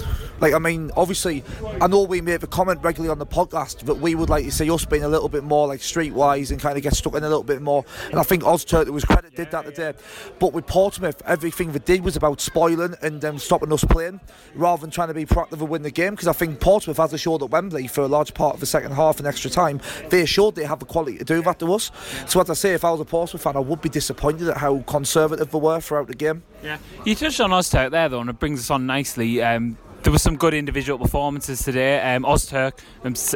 Like, 0.41 0.53
I 0.55 0.59
mean, 0.59 0.91
obviously, 0.97 1.43
I 1.79 1.85
know 1.85 2.01
we 2.01 2.19
make 2.19 2.41
a 2.41 2.47
comment 2.47 2.79
regularly 2.81 3.11
on 3.11 3.19
the 3.19 3.27
podcast 3.27 3.85
that 3.85 3.95
we 3.95 4.15
would 4.15 4.29
like 4.29 4.43
to 4.45 4.51
see 4.51 4.69
us 4.71 4.85
being 4.85 5.03
a 5.03 5.07
little 5.07 5.29
bit 5.29 5.43
more 5.43 5.67
like 5.67 5.81
streetwise 5.81 6.49
and 6.49 6.59
kind 6.59 6.75
of 6.75 6.83
get 6.83 6.95
stuck 6.95 7.15
in 7.15 7.23
a 7.23 7.29
little 7.29 7.43
bit 7.43 7.61
more. 7.61 7.85
And 8.09 8.19
I 8.19 8.23
think 8.23 8.41
Ozturk, 8.41 8.85
to 8.85 8.93
his 8.93 9.05
credit, 9.05 9.35
did 9.35 9.51
that 9.51 9.65
today. 9.65 9.93
But 10.39 10.51
with 10.51 10.65
Portsmouth, 10.65 11.21
everything 11.27 11.71
they 11.71 11.79
did 11.79 12.03
was 12.03 12.15
about 12.15 12.41
spoiling 12.41 12.95
and 13.03 13.23
um, 13.23 13.37
stopping 13.37 13.71
us 13.71 13.83
playing 13.83 14.19
rather 14.55 14.81
than 14.81 14.89
trying 14.89 15.09
to 15.09 15.13
be 15.13 15.27
proactive 15.27 15.59
and 15.59 15.69
win 15.69 15.83
the 15.83 15.91
game. 15.91 16.15
Because 16.15 16.27
I 16.27 16.33
think 16.33 16.59
Portsmouth, 16.59 16.99
as 16.99 17.11
they 17.11 17.17
showed 17.17 17.43
at 17.43 17.51
Wembley 17.51 17.85
for 17.85 18.01
a 18.01 18.07
large 18.07 18.33
part 18.33 18.55
of 18.55 18.59
the 18.59 18.65
second 18.65 18.93
half 18.93 19.19
and 19.19 19.27
extra 19.27 19.51
time, 19.51 19.79
they 20.09 20.25
showed 20.25 20.55
they 20.55 20.65
have 20.65 20.79
the 20.79 20.85
quality 20.85 21.19
to 21.19 21.23
do 21.23 21.43
that 21.43 21.59
to 21.59 21.71
us. 21.73 21.91
So, 22.25 22.41
as 22.41 22.49
I 22.49 22.55
say, 22.55 22.73
if 22.73 22.83
I 22.83 22.89
was 22.89 22.99
a 22.99 23.05
Portsmouth 23.05 23.43
fan, 23.43 23.55
I 23.55 23.59
would 23.59 23.81
be 23.81 23.89
disappointed 23.89 24.47
at 24.47 24.57
how 24.57 24.79
conservative 24.79 25.51
they 25.51 25.59
were 25.59 25.79
throughout 25.79 26.07
the 26.07 26.15
game. 26.15 26.41
Yeah, 26.63 26.79
you 27.05 27.13
touched 27.13 27.39
on 27.41 27.51
Ozturk 27.51 27.91
there 27.91 28.09
though, 28.09 28.21
and 28.21 28.29
it 28.29 28.39
brings 28.39 28.59
us 28.59 28.71
on 28.71 28.87
nicely. 28.87 29.41
Um, 29.41 29.77
there 30.03 30.11
were 30.11 30.19
some 30.19 30.35
good 30.35 30.53
individual 30.53 30.97
performances 30.97 31.61
today. 31.63 31.99
Um, 31.99 32.23
Ozturk 32.23 32.79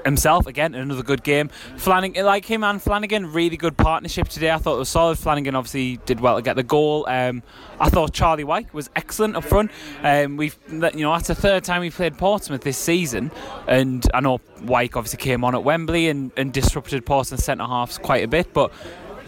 himself 0.03 0.47
again 0.47 0.73
another 0.73 1.03
good 1.03 1.23
game. 1.23 1.49
Flanagan, 1.77 2.25
like 2.25 2.45
him 2.45 2.63
and 2.63 2.81
Flanagan, 2.81 3.31
really 3.31 3.57
good 3.57 3.77
partnership 3.77 4.27
today. 4.27 4.51
I 4.51 4.57
thought 4.57 4.75
it 4.75 4.79
was 4.79 4.89
solid. 4.89 5.17
Flanagan 5.17 5.55
obviously 5.55 5.97
did 6.05 6.19
well 6.19 6.37
to 6.37 6.41
get 6.41 6.55
the 6.55 6.63
goal. 6.63 7.07
Um, 7.07 7.43
I 7.79 7.89
thought 7.89 8.13
Charlie 8.13 8.43
Wyke 8.43 8.73
was 8.73 8.89
excellent 8.95 9.35
up 9.35 9.43
front. 9.43 9.71
Um, 10.01 10.37
we've 10.37 10.57
you 10.69 10.79
know 10.79 11.13
that's 11.13 11.27
the 11.27 11.35
third 11.35 11.63
time 11.63 11.81
we 11.81 11.89
played 11.91 12.17
Portsmouth 12.17 12.61
this 12.61 12.77
season, 12.77 13.31
and 13.67 14.05
I 14.13 14.19
know 14.21 14.41
Wyke 14.63 14.95
obviously 14.97 15.17
came 15.17 15.43
on 15.43 15.55
at 15.55 15.63
Wembley 15.63 16.09
and, 16.09 16.31
and 16.37 16.51
disrupted 16.51 17.05
Portsmouth 17.05 17.43
centre 17.43 17.65
halves 17.65 17.97
quite 17.97 18.23
a 18.23 18.27
bit, 18.27 18.53
but 18.53 18.71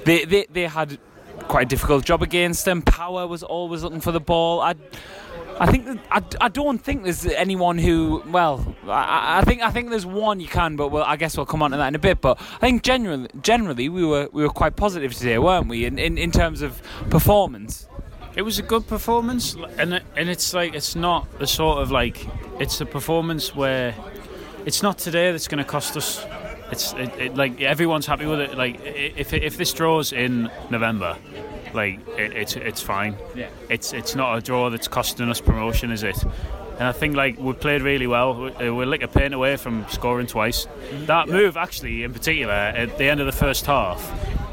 they, 0.06 0.25
they 0.25 0.48
they 0.51 0.63
had 0.63 0.98
quite 1.48 1.67
a 1.67 1.70
difficult 1.70 2.03
job 2.03 2.24
against 2.24 2.65
them. 2.65 2.82
Power 2.82 3.27
was 3.27 3.44
always 3.44 3.84
looking 3.84 4.01
for 4.01 4.12
the 4.12 4.20
ball. 4.20 4.62
I, 4.62 4.75
I 5.60 5.72
think 5.72 6.00
I, 6.12 6.22
I 6.42 6.50
don't 6.50 6.80
think 6.80 7.04
there's 7.04 7.26
anyone 7.26 7.78
who 7.78 8.24
well 8.28 8.76
I, 8.88 9.40
I 9.40 9.42
think 9.44 9.62
I 9.62 9.72
think 9.72 9.90
there's 9.90 10.06
one 10.06 10.40
you 10.40 10.48
can 10.48 10.76
but 10.76 10.90
well, 10.90 11.04
I 11.04 11.16
guess 11.16 11.36
we'll 11.38 11.46
come 11.46 11.62
on 11.64 11.72
to 11.72 11.78
that 11.78 11.88
in 11.88 11.96
a 11.96 12.00
bit 12.00 12.22
but 12.22 12.40
I 12.40 12.60
think 12.60 12.84
generally 12.84 13.28
generally 13.42 13.90
we 13.90 14.06
were 14.06 14.30
we 14.32 14.44
were 14.44 14.50
quite 14.50 14.76
positive 14.76 15.14
today 15.14 15.38
weren't 15.40 15.68
we 15.68 15.86
in, 15.86 15.98
in, 16.00 16.18
in 16.18 16.32
terms 16.32 16.62
of 16.62 16.82
performance 17.10 17.88
It 18.38 18.46
was 18.46 18.60
a 18.60 18.62
good 18.62 18.86
performance, 18.86 19.56
and 19.80 20.00
and 20.16 20.30
it's 20.30 20.54
like 20.54 20.76
it's 20.76 20.96
not 20.96 21.26
the 21.40 21.48
sort 21.48 21.82
of 21.82 21.90
like 21.90 22.28
it's 22.60 22.80
a 22.82 22.86
performance 22.86 23.56
where 23.56 23.96
it's 24.64 24.84
not 24.84 25.00
today 25.00 25.32
that's 25.32 25.48
going 25.48 25.64
to 25.64 25.70
cost 25.70 25.98
us. 25.98 26.24
It's 26.72 26.94
it, 26.94 27.10
it, 27.20 27.36
like 27.36 27.60
everyone's 27.62 28.06
happy 28.06 28.28
with 28.28 28.40
it. 28.40 28.56
Like 28.56 28.80
if 29.18 29.34
if 29.34 29.58
this 29.58 29.74
draws 29.74 30.14
in 30.14 30.52
November, 30.70 31.18
like 31.74 32.00
it, 32.18 32.34
it's 32.34 32.56
it's 32.56 32.82
fine. 32.82 33.16
Yeah. 33.36 33.50
It's 33.70 33.94
it's 33.94 34.16
not 34.16 34.38
a 34.38 34.42
draw 34.42 34.70
that's 34.70 34.88
costing 34.88 35.30
us 35.30 35.42
promotion, 35.42 35.92
is 35.92 36.04
it? 36.04 36.22
And 36.80 36.84
I 36.88 36.92
think 36.92 37.16
like 37.16 37.40
we 37.40 37.54
played 37.54 37.82
really 37.82 38.08
well. 38.08 38.36
We- 38.36 38.52
uh, 38.68 38.74
We're 38.74 38.86
like 38.86 39.02
a 39.04 39.08
pain 39.08 39.34
away 39.34 39.56
from 39.58 39.86
scoring 39.90 40.28
twice. 40.28 40.66
Mm-hmm. 40.66 41.06
That 41.08 41.28
move 41.28 41.58
actually, 41.58 42.04
in 42.04 42.14
particular, 42.14 42.54
at 42.54 42.98
the 42.98 43.06
end 43.06 43.20
of 43.20 43.26
the 43.26 43.32
first 43.32 43.66
half, 43.66 44.00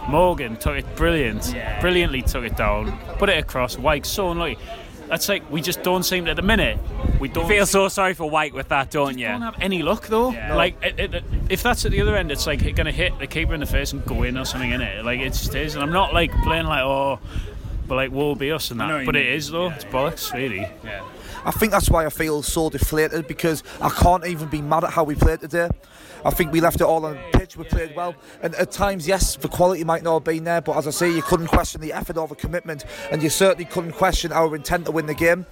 Morgan 0.09 0.57
took 0.57 0.77
it 0.77 0.97
brilliant, 0.97 1.55
brilliantly 1.81 2.23
took 2.23 2.45
it 2.45 2.57
down, 2.57 2.99
put 3.19 3.29
it 3.29 3.39
across. 3.39 3.79
Wyke 3.79 4.05
so 4.07 4.31
unlucky. 4.31 4.59
That's 5.09 5.29
like 5.29 5.51
we 5.51 5.61
just 5.61 5.83
don't 5.83 6.03
seem 6.03 6.27
at 6.27 6.37
the 6.37 6.43
minute. 6.43 6.79
We 7.21 7.29
don't 7.29 7.45
you 7.45 7.57
feel 7.57 7.67
so 7.67 7.89
sorry 7.89 8.15
for 8.15 8.29
Wyke 8.29 8.55
with 8.55 8.69
that 8.69 8.91
don't 8.91 9.19
you 9.19 9.27
don't 9.27 9.43
have 9.43 9.57
any 9.61 9.83
luck 9.83 10.07
though. 10.09 10.29
Like 10.31 10.83
it, 10.83 10.99
it, 10.99 11.15
it- 11.15 11.25
if 11.51 11.63
that's 11.63 11.85
at 11.85 11.93
the 11.93 12.01
other 12.01 12.17
end, 12.17 12.33
it's 12.33 12.47
like 12.47 12.63
it's 12.63 12.75
going 12.77 12.87
to 12.87 12.93
hit 12.93 13.19
the 13.19 13.27
keeper 13.27 13.53
in 13.55 13.61
the 13.61 13.67
face 13.67 13.93
and 13.93 14.05
go 14.07 14.23
in 14.23 14.39
or 14.39 14.45
something 14.47 14.71
in 14.71 14.81
it. 14.81 15.05
Like 15.05 15.21
it 15.21 15.31
just 15.35 15.55
is, 15.55 15.75
and 15.75 15.83
I'm 15.85 15.93
not 15.93 16.15
like 16.15 16.33
playing 16.43 16.67
like 16.67 16.83
oh, 16.83 17.19
but 17.87 17.97
like 17.97 18.11
woe 18.13 18.35
be 18.35 18.51
us 18.51 18.71
and 18.71 18.81
that. 18.81 19.05
But 19.05 19.15
it 19.17 19.27
mean. 19.27 19.35
is 19.35 19.51
though. 19.51 19.71
It's 19.71 19.85
bollocks 19.85 20.33
really. 20.33 20.67
I 21.45 21.51
think 21.51 21.73
that's 21.73 21.91
why 21.91 22.07
I 22.07 22.09
feel 22.09 22.43
so 22.43 22.71
deflated 22.71 23.27
because 23.27 23.63
I 23.81 23.91
can't 23.91 24.27
even 24.27 24.49
be 24.49 24.63
mad 24.63 24.85
at 24.85 24.91
how 24.91 25.05
we 25.05 25.15
played 25.15 25.41
today. 25.41 25.69
I 26.25 26.31
think 26.31 26.53
we 26.53 26.61
left 26.61 26.81
it 26.81 26.85
all 26.85 27.05
on 27.05 27.15
the 27.15 27.39
pitch. 27.39 27.57
We 27.57 27.65
played 27.65 27.95
well, 27.95 28.15
and 28.43 28.55
at 28.55 28.71
times, 28.71 29.07
yes, 29.07 29.37
the 29.37 29.49
quality 29.49 29.85
might 29.85 30.03
not 30.03 30.15
have 30.15 30.25
been 30.25 30.45
there, 30.45 30.63
but 30.63 30.77
as 30.77 30.87
I 30.87 30.91
say, 30.91 31.13
you 31.13 31.21
couldn't 31.21 31.49
question 31.49 31.83
the 31.83 31.93
effort 31.93 32.17
or 32.17 32.27
the 32.27 32.35
commitment, 32.35 32.87
and 33.11 33.23
you 33.23 33.29
certainly 33.29 33.67
couldn't 33.67 33.93
question 33.93 34.33
our 34.33 34.57
intent 34.57 34.87
to 34.87 34.93
win 34.93 35.05
the 35.05 35.15
game, 35.15 35.45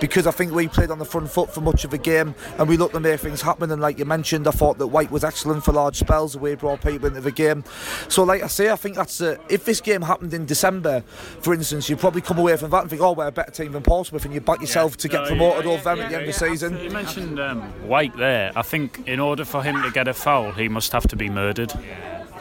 because 0.00 0.26
I 0.26 0.30
think 0.30 0.52
we 0.52 0.68
played 0.68 0.90
on 0.90 0.98
the 0.98 1.06
front 1.06 1.30
foot 1.30 1.52
for 1.52 1.62
much 1.62 1.84
of 1.84 1.90
the 1.90 1.98
game, 1.98 2.34
and 2.58 2.68
we 2.68 2.76
looked 2.76 2.92
to 2.92 3.00
make 3.00 3.20
things 3.20 3.40
happen. 3.40 3.70
And 3.70 3.80
like 3.80 3.98
you 3.98 4.04
mentioned, 4.04 4.46
I 4.46 4.50
thought 4.50 4.76
that 4.78 4.88
Wyke 4.88 5.10
was 5.10 5.24
excellent 5.24 5.64
for 5.64 5.72
large 5.72 5.96
spells. 5.96 6.34
The 6.34 6.40
way 6.40 6.50
he 6.50 6.56
brought 6.56 6.82
people 6.82 7.08
into 7.08 7.22
the 7.22 7.32
game. 7.32 7.64
So, 8.08 8.22
like 8.22 8.42
I 8.42 8.48
say, 8.48 8.70
I 8.70 8.76
think 8.76 8.96
that's 8.96 9.22
uh, 9.22 9.38
if 9.48 9.64
this 9.64 9.80
game 9.80 10.02
happened 10.02 10.34
in 10.34 10.44
December, 10.44 11.00
for 11.40 11.54
instance, 11.54 11.88
you'd 11.88 12.00
probably 12.00 12.20
come 12.20 12.38
away 12.38 12.56
from 12.58 12.70
that 12.70 12.82
and 12.82 12.90
think, 12.90 13.00
oh, 13.00 13.12
we're 13.12 13.28
a 13.28 13.32
better 13.32 13.50
team 13.50 13.72
than 13.72 13.82
Portsmouth, 13.82 14.26
and 14.26 14.34
you 14.34 14.42
back 14.42 14.60
yourself 14.60 14.98
to 14.98 15.08
get 15.08 15.22
No, 15.22 15.37
promoted 15.38 15.64
yeah, 15.66 15.72
over 15.72 15.82
them 15.84 16.00
at 16.00 16.08
the 16.10 16.16
end 16.16 16.28
of 16.28 16.34
the 16.34 16.48
season. 16.48 16.78
You 16.82 16.90
mentioned 16.90 17.40
um, 17.40 17.72
Wyke 17.88 18.14
there. 18.16 18.52
I 18.56 18.62
think 18.62 19.06
in 19.06 19.20
order 19.20 19.44
for 19.44 19.62
him 19.62 19.80
to 19.82 19.90
get 19.90 20.08
a 20.08 20.14
foul, 20.14 20.52
he 20.52 20.68
must 20.68 20.92
have 20.92 21.06
to 21.08 21.16
be 21.16 21.28
murdered. 21.28 21.72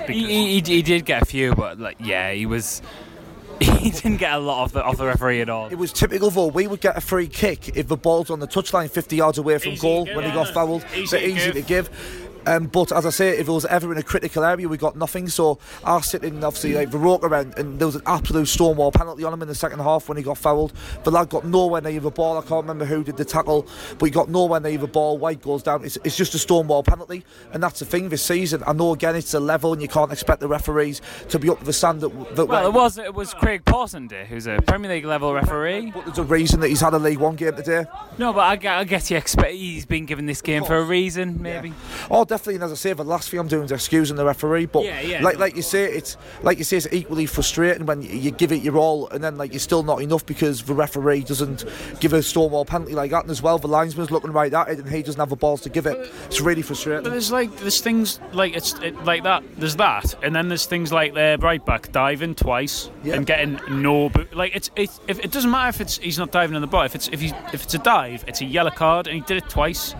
he, 0.07 0.25
he, 0.25 0.61
he 0.63 0.81
did 0.81 1.05
get 1.05 1.21
a 1.23 1.25
few 1.25 1.53
but 1.55 1.79
like 1.79 1.97
yeah 1.99 2.31
he 2.31 2.45
was 2.45 2.81
he 3.59 3.89
didn't 3.89 4.17
get 4.17 4.33
a 4.33 4.37
lot 4.37 4.63
off 4.63 4.71
the 4.71 4.83
off 4.83 4.97
the 4.97 5.05
referee 5.05 5.41
at 5.41 5.49
all 5.49 5.67
It 5.67 5.75
was 5.75 5.91
typical 5.91 6.29
though. 6.29 6.47
We 6.47 6.67
would 6.67 6.79
get 6.79 6.95
a 6.95 7.01
free 7.01 7.27
kick 7.27 7.75
if 7.75 7.87
the 7.87 7.97
ball's 7.97 8.29
on 8.29 8.39
the 8.39 8.47
touchline 8.47 8.89
50 8.89 9.15
yards 9.15 9.37
away 9.39 9.57
from 9.57 9.71
Easy 9.73 9.81
goal 9.81 10.05
when 10.05 10.23
he 10.25 10.31
got 10.31 10.47
fouled. 10.49 10.85
easy 10.95 11.17
They're 11.17 11.27
to 11.27 11.35
easy 11.35 11.51
to 11.53 11.61
give. 11.61 11.89
give. 11.91 12.26
Um, 12.47 12.67
but 12.67 12.91
as 12.93 13.05
I 13.05 13.09
say, 13.09 13.37
if 13.37 13.47
it 13.47 13.51
was 13.51 13.65
ever 13.65 13.91
in 13.91 13.97
a 13.97 14.03
critical 14.03 14.43
area, 14.43 14.69
we 14.69 14.77
got 14.77 14.95
nothing. 14.95 15.27
So 15.27 15.59
I 15.83 15.99
sit 16.01 16.23
in 16.23 16.43
obviously 16.43 16.73
like 16.75 16.89
Varoka 16.89 17.41
and, 17.41 17.57
and 17.59 17.77
there 17.79 17.87
was 17.87 17.95
an 17.95 18.03
absolute 18.05 18.47
stonewall 18.47 18.91
penalty 18.91 19.25
on 19.25 19.33
him 19.33 19.41
in 19.41 19.49
the 19.49 19.55
second 19.55 19.79
half 19.79 20.07
when 20.07 20.17
he 20.17 20.23
got 20.23 20.37
fouled. 20.37 20.71
The 21.03 21.11
lad 21.11 21.29
got 21.29 21.45
nowhere 21.45 21.81
near 21.81 21.99
the 21.99 22.09
ball. 22.09 22.37
I 22.37 22.41
can't 22.41 22.63
remember 22.63 22.85
who 22.85 23.03
did 23.03 23.17
the 23.17 23.25
tackle, 23.25 23.67
but 23.99 24.05
he 24.05 24.11
got 24.11 24.29
nowhere 24.29 24.61
near 24.61 24.77
the 24.77 24.87
ball. 24.87 25.17
Wyke 25.17 25.41
goes 25.41 25.61
down. 25.61 25.83
It's, 25.83 25.97
it's 26.05 26.15
just 26.15 26.33
a 26.35 26.39
stonewall 26.39 26.83
penalty, 26.83 27.25
and 27.51 27.61
that's 27.61 27.79
the 27.79 27.85
thing 27.85 28.09
this 28.09 28.23
season. 28.23 28.63
I 28.65 28.71
know 28.71 28.93
again 28.93 29.15
it's 29.17 29.33
a 29.33 29.39
level, 29.39 29.73
and 29.73 29.81
you 29.81 29.89
can't 29.89 30.11
expect 30.11 30.39
the 30.39 30.47
referees 30.47 31.01
to 31.29 31.39
be 31.39 31.49
up 31.49 31.59
to 31.59 31.65
the 31.65 31.73
standard 31.73 32.11
that 32.35 32.45
well 32.45 32.67
it 32.67 32.73
was 32.73 32.97
it 32.97 33.13
was 33.13 33.33
Craig 33.33 33.63
day 34.07 34.25
who's 34.29 34.47
a 34.47 34.61
Premier 34.65 34.91
League 34.91 35.05
level 35.05 35.33
referee 35.33 35.91
But 35.91 36.05
there's 36.05 36.17
a 36.17 36.23
reason 36.23 36.59
that 36.61 36.69
he's 36.69 36.81
had 36.81 36.93
a 36.93 36.99
League 36.99 37.19
One 37.19 37.35
game 37.35 37.55
today. 37.55 37.85
no 38.17 38.33
but 38.33 38.65
I, 38.65 38.79
I 38.79 38.83
guess 38.85 39.11
you 39.11 39.17
expect 39.17 39.51
he's 39.53 39.85
been 39.85 40.05
given 40.05 40.25
this 40.25 40.41
game 40.41 40.63
for 40.63 40.77
a 40.77 40.83
reason 40.83 41.41
maybe 41.41 41.73
Oh, 42.09 42.23
definitely. 42.23 42.36
And 42.45 42.63
as 42.63 42.71
I 42.71 42.75
say, 42.75 42.93
the 42.93 43.03
last 43.03 43.29
thing 43.29 43.39
I'm 43.39 43.47
doing 43.47 43.63
is 43.65 43.71
excusing 43.71 44.15
the 44.17 44.25
referee. 44.25 44.67
But 44.67 44.83
Yeah, 44.85 44.99
yeah, 45.01 45.23
like 45.23 45.35
no. 45.35 45.39
like 45.41 45.55
you 45.55 45.61
say, 45.61 45.85
it's 45.85 46.17
like 46.43 46.57
you 46.57 46.63
say, 46.63 46.77
it's 46.77 46.87
equally 46.91 47.25
frustrating 47.25 47.85
when 47.85 48.01
you, 48.01 48.31
give 48.31 48.51
it 48.51 48.61
your 48.61 48.77
all, 48.77 49.07
and 49.09 49.23
then 49.23 49.37
like 49.37 49.51
you're 49.53 49.59
still 49.59 49.83
not 49.83 50.01
enough 50.01 50.25
because 50.25 50.63
the 50.63 50.73
referee 50.73 51.21
doesn't 51.21 51.65
give 51.99 52.13
a 52.13 52.21
Stonewall 52.21 52.65
penalty 52.65 52.93
like 52.93 53.11
that. 53.11 53.23
And 53.23 53.31
as 53.31 53.41
well, 53.41 53.57
the 53.57 53.67
linesman's 53.67 54.11
looking 54.11 54.31
right 54.31 54.53
at 54.53 54.67
it, 54.69 54.79
and 54.79 54.89
he 54.89 55.01
doesn't 55.01 55.19
have 55.19 55.29
the 55.29 55.35
balls 55.35 55.61
to 55.61 55.69
give 55.69 55.85
it. 55.85 55.97
It's 56.25 56.41
really 56.41 56.61
frustrating. 56.61 57.03
But 57.03 57.11
there's 57.11 57.31
like 57.31 57.55
there's 57.57 57.81
things 57.81 58.19
like 58.33 58.55
it's 58.55 58.73
it, 58.79 59.03
like 59.05 59.23
that. 59.23 59.43
There's 59.57 59.75
that, 59.77 60.13
and 60.23 60.35
then 60.35 60.49
there's 60.49 60.65
things 60.65 60.91
like 60.91 61.13
their 61.13 61.37
right 61.37 61.65
back 61.65 61.91
diving 61.91 62.35
twice 62.35 62.89
Yeah. 63.03 63.15
and 63.15 63.25
getting 63.25 63.59
no 63.69 64.09
boot. 64.09 64.35
Like 64.35 64.55
it's 64.55 64.69
it, 64.75 64.89
if, 65.07 65.19
it 65.19 65.31
doesn't 65.31 65.49
matter 65.49 65.69
if 65.69 65.81
it's 65.81 65.97
he's 65.97 66.17
not 66.19 66.31
diving 66.31 66.55
in 66.55 66.61
the 66.61 66.67
ball. 66.67 66.83
If 66.83 66.95
it's 66.95 67.07
if 67.07 67.21
he 67.21 67.27
if 67.53 67.63
it's 67.63 67.73
a 67.73 67.79
dive, 67.79 68.23
it's 68.27 68.41
a 68.41 68.45
yellow 68.45 68.71
card, 68.71 69.07
and 69.07 69.15
he 69.15 69.21
did 69.21 69.37
it 69.37 69.49
twice. 69.49 69.95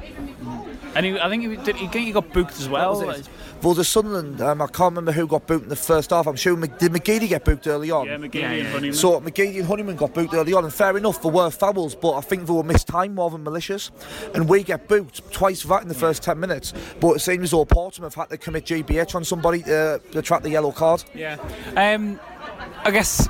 And 0.98 1.06
he, 1.06 1.20
I 1.20 1.30
think 1.30 1.44
he 1.44 1.56
did. 1.58 1.75
He, 1.75 2.06
he 2.06 2.12
got 2.12 2.34
booked 2.34 2.54
as 2.54 2.68
well. 2.68 3.06
Was 3.06 3.20
it? 3.20 3.30
Well, 3.62 3.75
the 3.75 3.84
Sunderland, 3.84 4.42
um, 4.42 4.63
I 4.63 4.66
can't 4.66 4.96
remember 4.96 5.12
who 5.12 5.27
got 5.27 5.46
booked 5.46 5.63
in 5.63 5.70
the 5.70 5.75
first 5.75 6.10
half. 6.10 6.25
I'm 6.25 6.36
sure 6.36 6.58
Mc, 6.58 6.75
did 6.80 6.92
McGeady 6.92 7.30
get 7.30 7.46
booked 7.46 7.68
early 7.68 7.92
on. 7.92 8.08
Yeah, 8.08 8.18
McGee 8.18 8.42
and 8.42 8.68
Honeyman. 8.68 8.94
So 8.94 9.22
McGeady 9.22 9.58
and 9.60 9.68
Honeyman 9.68 9.96
got 9.96 10.16
booked 10.16 10.34
early 10.34 10.54
on, 10.54 10.63
and 10.63 10.74
fair 10.74 10.98
enough, 10.98 11.22
there 11.22 11.32
were 11.32 11.51
fouls, 11.51 11.94
but 11.94 12.13
I 12.13 12.22
think 12.22 12.48
they 12.48 12.54
were 12.54 12.63
missed 12.63 12.88
time 12.88 13.13
more 13.13 13.30
than 13.30 13.44
malicious. 13.44 13.92
And 14.34 14.50
we 14.50 14.63
get 14.63 14.88
booked 14.88 15.32
twice 15.32 15.62
for 15.62 15.68
that 15.70 15.84
in 15.84 15.88
the 15.88 15.94
first 15.94 16.24
10 16.24 16.39
minutes. 16.39 16.74
But 17.00 17.13
it 17.13 17.20
seems 17.20 17.44
as 17.44 17.51
though 17.51 17.66
Portsmouth 17.66 18.16
have 18.16 18.30
had 18.30 18.30
to 18.32 18.38
commit 18.38 18.66
GBH 18.66 19.13
on 19.13 19.24
somebody 19.24 19.62
to, 19.63 20.01
to 20.12 20.20
attract 20.20 20.44
the 20.44 20.50
yellow 20.50 20.72
card. 20.72 21.04
Yeah. 21.13 21.38
Um, 21.75 22.20
I 22.84 22.89
guess 22.89 23.27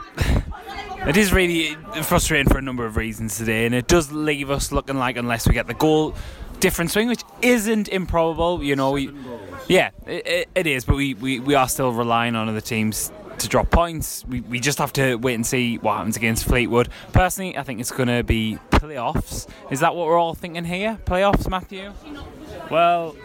it 1.06 1.18
is 1.18 1.34
really 1.34 1.76
frustrating 2.04 2.50
for 2.50 2.58
a 2.58 2.62
number 2.62 2.86
of 2.86 2.96
reasons 2.96 3.38
today, 3.38 3.66
and 3.66 3.76
it 3.76 3.88
does 3.88 4.12
leave 4.12 4.52
us 4.52 4.72
looking 4.72 4.98
like 4.98 5.18
unless 5.18 5.48
we 5.48 5.54
get 5.54 5.68
the 5.68 5.74
goal 5.74 6.16
different 6.60 6.92
swing, 6.92 7.08
which 7.08 7.24
isn't 7.42 7.88
improbable. 7.88 8.64
You 8.64 8.76
know, 8.76 8.92
we, 8.92 9.12
yeah, 9.68 9.92
it, 10.06 10.50
it 10.56 10.68
is, 10.68 10.86
but 10.86 10.96
we, 10.96 11.14
we, 11.14 11.40
we 11.40 11.56
are 11.56 11.68
still 11.68 11.92
relying 11.92 12.36
on 12.36 12.50
other 12.50 12.62
teams 12.62 13.12
to 13.40 13.48
drop 13.48 13.70
points. 13.70 14.26
We, 14.28 14.42
we 14.42 14.60
just 14.60 14.80
have 14.80 14.94
to 14.94 15.16
wait 15.16 15.36
and 15.36 15.46
see 15.46 15.78
what 15.78 15.98
happens 15.98 16.18
against 16.18 16.46
Fleetwood. 16.46 16.90
Personally, 17.14 17.58
I 17.58 17.64
think 17.64 17.80
it's 17.80 17.92
going 17.92 18.10
to 18.10 18.24
be 18.24 18.58
playoffs. 18.72 19.48
Is 19.72 19.80
that 19.82 19.96
what 19.96 20.08
we're 20.08 20.18
all 20.18 20.34
thinking 20.34 20.66
here? 20.66 21.00
Playoffs, 21.06 21.50
Matthew? 21.50 21.94
Well, 22.70 23.16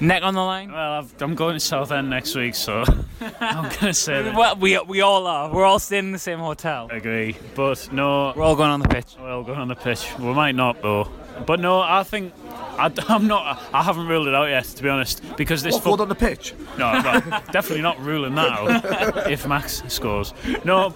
Neck 0.00 0.22
on 0.22 0.34
the 0.34 0.40
line? 0.42 0.70
well, 0.70 0.92
I've, 0.92 1.22
I'm 1.22 1.34
going 1.34 1.54
to 1.54 1.60
Southend 1.60 2.08
next 2.10 2.34
week, 2.34 2.54
so 2.54 2.84
I'm 3.40 3.68
gonna 3.80 3.94
say 3.94 4.22
that. 4.22 4.34
Well, 4.34 4.56
we, 4.56 4.78
we 4.80 5.00
all 5.00 5.26
are. 5.26 5.52
We're 5.52 5.64
all 5.64 5.78
staying 5.78 6.06
in 6.06 6.12
the 6.12 6.18
same 6.18 6.38
hotel. 6.38 6.88
Agree, 6.90 7.36
but 7.54 7.92
no, 7.92 8.32
We're 8.36 8.44
all 8.44 8.56
going 8.56 8.70
on 8.70 8.80
the 8.80 8.88
pitch. 8.88 9.16
We're 9.18 9.30
all 9.30 9.42
going 9.42 9.58
on 9.58 9.68
the 9.68 9.74
pitch. 9.74 10.06
We 10.18 10.32
might 10.32 10.54
not 10.54 10.82
though. 10.82 11.08
But 11.46 11.60
no, 11.60 11.80
I 11.80 12.02
think 12.02 12.32
I, 12.78 12.90
am 13.08 13.26
not. 13.26 13.60
I 13.72 13.82
haven't 13.82 14.06
ruled 14.06 14.28
it 14.28 14.34
out 14.34 14.48
yet, 14.48 14.64
to 14.64 14.82
be 14.82 14.88
honest, 14.88 15.22
because 15.36 15.62
this. 15.62 15.74
What, 15.74 15.82
fo- 15.84 16.02
on 16.02 16.08
the 16.08 16.14
pitch? 16.14 16.54
No, 16.78 16.92
well, 17.04 17.20
definitely 17.52 17.82
not 17.82 17.98
ruling 18.00 18.34
that 18.36 18.48
out. 18.50 19.30
if 19.30 19.46
Max 19.46 19.82
scores, 19.88 20.32
no. 20.64 20.94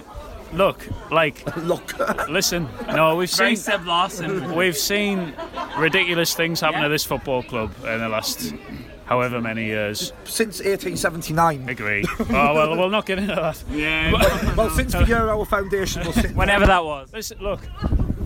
Look, 0.52 0.86
like, 1.10 1.56
look. 1.64 1.94
listen. 2.28 2.68
No, 2.88 3.16
we've 3.16 3.30
Very 3.30 3.54
seen 3.56 3.64
Seb 3.64 3.86
Larsson. 3.86 4.54
we've 4.54 4.76
seen 4.76 5.32
ridiculous 5.78 6.34
things 6.34 6.60
happen 6.60 6.80
Yeah. 6.80 6.86
at 6.86 6.88
this 6.88 7.04
football 7.04 7.42
club 7.42 7.72
in 7.84 7.98
the 8.00 8.08
last 8.08 8.52
however 9.06 9.40
many 9.40 9.66
years. 9.66 10.12
Since 10.24 10.58
1879. 10.58 11.68
Agree. 11.68 12.04
oh 12.18 12.24
well, 12.54 12.76
we'll 12.76 12.90
not 12.90 13.06
get 13.06 13.18
into 13.18 13.34
that. 13.34 13.62
Yeah. 13.70 14.54
Well, 14.56 14.70
since 14.70 14.92
the 14.92 15.04
year 15.04 15.28
our 15.28 15.44
foundation 15.44 16.06
was 16.06 16.16
sit- 16.16 16.34
Whenever 16.34 16.66
that 16.66 16.84
was. 16.84 17.12
Listen, 17.12 17.38
look. 17.40 17.60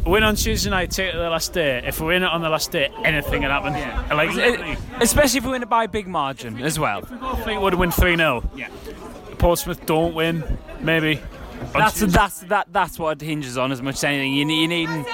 Win 0.06 0.22
on 0.22 0.34
Tuesday 0.36 0.68
night, 0.68 0.90
take 0.90 1.08
it 1.08 1.12
to 1.12 1.18
the 1.18 1.30
last 1.30 1.54
day. 1.54 1.82
If 1.82 1.98
we 1.98 2.08
win 2.08 2.22
it 2.22 2.28
on 2.28 2.42
the 2.42 2.50
last 2.50 2.70
day, 2.70 2.90
anything 3.04 3.40
can 3.40 3.50
happen. 3.50 3.72
Yeah. 3.72 4.06
Like 4.14 4.34
literally, 4.34 4.76
Especially 5.00 5.38
if 5.38 5.44
we 5.44 5.50
win 5.52 5.62
it 5.62 5.70
by 5.70 5.84
a 5.84 5.88
big 5.88 6.06
margin 6.06 6.60
as 6.60 6.78
well. 6.78 7.00
Fleetwood 7.42 7.72
win 7.74 7.90
three 7.90 8.14
0 8.16 8.44
Yeah. 8.54 8.68
Portsmouth 9.38 9.84
don't 9.86 10.14
win, 10.14 10.44
maybe. 10.80 11.20
That's 11.74 11.98
Tuesday- 11.98 12.18
that's 12.18 12.40
that 12.40 12.68
that's 12.72 12.98
what 12.98 13.20
it 13.20 13.26
hinges 13.26 13.58
on 13.58 13.72
as 13.72 13.82
much 13.82 13.96
as 13.96 14.04
anything. 14.04 14.32
You 14.34 14.44
need 14.44 14.62
you 14.62 14.68
need 14.68 15.06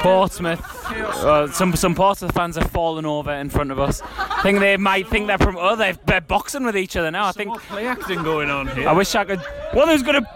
Portsmouth. 0.00 0.60
Uh, 0.90 1.50
some 1.52 1.74
some 1.76 1.94
Portsmouth 1.94 2.32
fans 2.32 2.56
have 2.56 2.70
fallen 2.70 3.04
over 3.04 3.32
in 3.32 3.50
front 3.50 3.70
of 3.70 3.78
us. 3.78 4.00
I 4.18 4.40
think 4.42 4.60
they 4.60 4.76
might 4.76 5.08
think 5.08 5.26
they're 5.26 5.38
from. 5.38 5.56
Oh, 5.58 5.76
they're, 5.76 5.96
they're 6.06 6.20
boxing 6.20 6.64
with 6.64 6.76
each 6.76 6.96
other 6.96 7.10
now. 7.10 7.26
I 7.26 7.32
think. 7.32 7.56
play 7.62 7.86
acting 7.86 8.22
going 8.22 8.50
on 8.50 8.68
here. 8.68 8.88
I 8.88 8.92
wish 8.92 9.14
I 9.14 9.24
could. 9.24 9.40
One 9.72 9.88
who's 9.88 10.02
gonna 10.02 10.26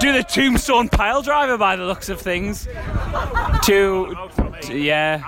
do 0.00 0.12
the 0.12 0.22
tombstone 0.22 0.88
pile 0.88 1.22
driver 1.22 1.58
by 1.58 1.76
the 1.76 1.84
looks 1.84 2.08
of 2.08 2.20
things. 2.20 2.66
To, 3.64 4.14
to- 4.62 4.76
yeah. 4.76 5.22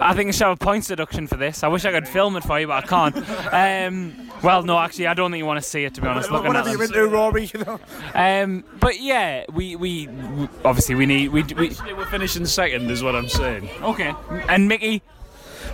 I 0.00 0.14
think 0.14 0.28
I 0.28 0.30
should 0.32 0.46
have 0.46 0.60
a 0.60 0.64
points 0.64 0.88
deduction 0.88 1.26
for 1.26 1.36
this. 1.36 1.62
I 1.62 1.68
wish 1.68 1.84
I 1.84 1.90
could 1.92 2.06
film 2.08 2.36
it 2.36 2.44
for 2.44 2.58
you, 2.60 2.66
but 2.66 2.84
I 2.84 2.86
can't. 2.86 3.16
Um, 3.52 4.30
well, 4.42 4.62
no, 4.62 4.78
actually, 4.78 5.06
I 5.06 5.14
don't 5.14 5.30
think 5.30 5.38
you 5.40 5.46
want 5.46 5.62
to 5.62 5.68
see 5.68 5.84
it. 5.84 5.94
To 5.94 6.00
be 6.00 6.06
honest, 6.06 6.30
looking 6.30 6.46
at 6.54 6.64
Whatever 6.64 6.86
them. 6.86 6.94
you're 6.94 7.04
into, 7.04 7.14
Rory, 7.16 7.50
you 7.52 7.64
know. 7.64 7.80
Um, 8.14 8.64
but 8.80 9.00
yeah, 9.00 9.44
we, 9.52 9.76
we 9.76 10.06
we 10.06 10.48
obviously 10.64 10.94
we 10.94 11.06
need 11.06 11.28
we, 11.30 11.42
we 11.42 11.70
We're 11.96 12.06
finishing 12.06 12.46
second, 12.46 12.90
is 12.90 13.02
what 13.02 13.14
I'm 13.16 13.28
saying. 13.28 13.68
okay. 13.82 14.14
And 14.48 14.68
Micky, 14.68 15.02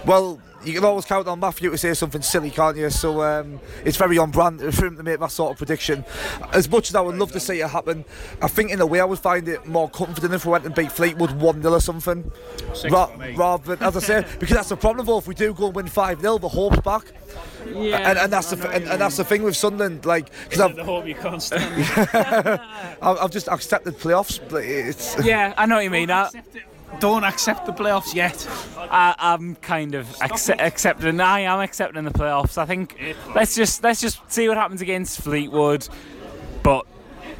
Well, 0.07 0.41
you 0.65 0.75
can 0.75 0.85
always 0.85 1.05
count 1.05 1.29
on 1.29 1.41
Matthew 1.41 1.71
to 1.71 1.79
say 1.79 1.95
something 1.95 2.23
silly, 2.23 2.51
can't 2.51 2.77
you? 2.77 2.91
So 2.91 3.23
um, 3.23 3.61
it's 3.85 3.97
very 3.97 4.19
on 4.19 4.31
brand 4.31 4.61
for 4.75 4.87
him 4.87 4.97
to 4.97 5.03
make 5.03 5.21
that 5.21 5.31
sort 5.31 5.53
of 5.53 5.59
prediction. 5.59 6.05
As 6.53 6.69
much 6.71 6.89
as 6.91 6.95
I 6.95 7.01
would 7.01 7.17
love 7.17 7.33
to 7.33 7.41
see 7.41 7.61
it 7.61 7.69
happen, 7.71 8.05
I 8.43 8.49
think 8.49 8.71
in 8.71 8.81
a 8.81 8.87
way 8.87 9.01
I 9.01 9.05
would 9.05 9.19
find 9.19 9.49
it 9.49 9.67
more 9.67 9.89
confident 9.89 10.33
if 10.35 10.45
we 10.47 10.53
went 10.53 10.65
and 10.65 10.75
beat 10.75 10.91
Fleetwood 10.93 11.33
1 11.33 11.63
0 11.63 11.75
or 11.75 11.81
something. 11.81 12.31
Ra- 12.91 13.11
rather 13.37 13.77
than, 13.77 13.87
as 13.87 13.97
I 13.97 14.01
say, 14.01 14.27
because 14.39 14.57
that's 14.57 14.69
the 14.71 14.77
problem 14.77 15.07
though, 15.07 15.19
if 15.19 15.27
we 15.27 15.35
do 15.35 15.53
go 15.55 15.67
and 15.67 15.75
win 15.77 15.87
5 15.87 16.21
0, 16.21 16.39
the 16.39 16.49
hope's 16.49 16.81
back. 16.81 17.05
yeah, 17.73 18.09
And, 18.11 18.19
and 18.19 18.33
that's 18.33 18.51
the 18.51 18.69
and, 18.71 18.85
and 18.89 19.01
that's 19.01 19.17
the 19.17 19.25
thing 19.25 19.43
with 19.43 19.57
Sunderland, 19.57 20.05
like 20.05 20.31
because 20.45 20.61
I've, 20.61 20.77
The 20.77 20.85
hope 20.85 21.07
you 21.07 21.15
can't 21.15 21.43
stand. 21.43 21.85
I've 23.03 23.19
I've 23.19 23.31
just 23.31 23.49
accepted 23.49 23.99
playoffs, 23.99 24.41
but 24.49 24.65
it's 24.65 25.17
yeah, 25.25 25.55
I 25.57 25.67
know 25.67 25.77
what 25.77 25.85
you 25.85 25.91
mean. 25.91 26.11
I, 26.11 26.29
Don't 27.01 27.25
accept 27.25 27.67
the 27.67 27.73
playoffs 27.73 28.15
yet. 28.15 28.47
I, 28.79 29.15
I'm 29.19 29.57
kind 29.57 29.95
of 29.95 30.07
acce- 30.17 30.59
accepting. 30.61 31.21
I 31.21 31.41
am 31.41 31.61
accepting 31.61 32.05
the 32.05 32.11
playoffs. 32.11 32.59
I 32.59 32.67
think 32.67 32.99
let's 33.35 33.55
just 33.55 33.83
let's 33.83 34.01
just 34.01 34.21
see 34.31 34.49
what 34.49 34.57
happens 34.57 34.81
against 34.81 35.21
Fleetwood, 35.21 35.89
but. 36.63 36.87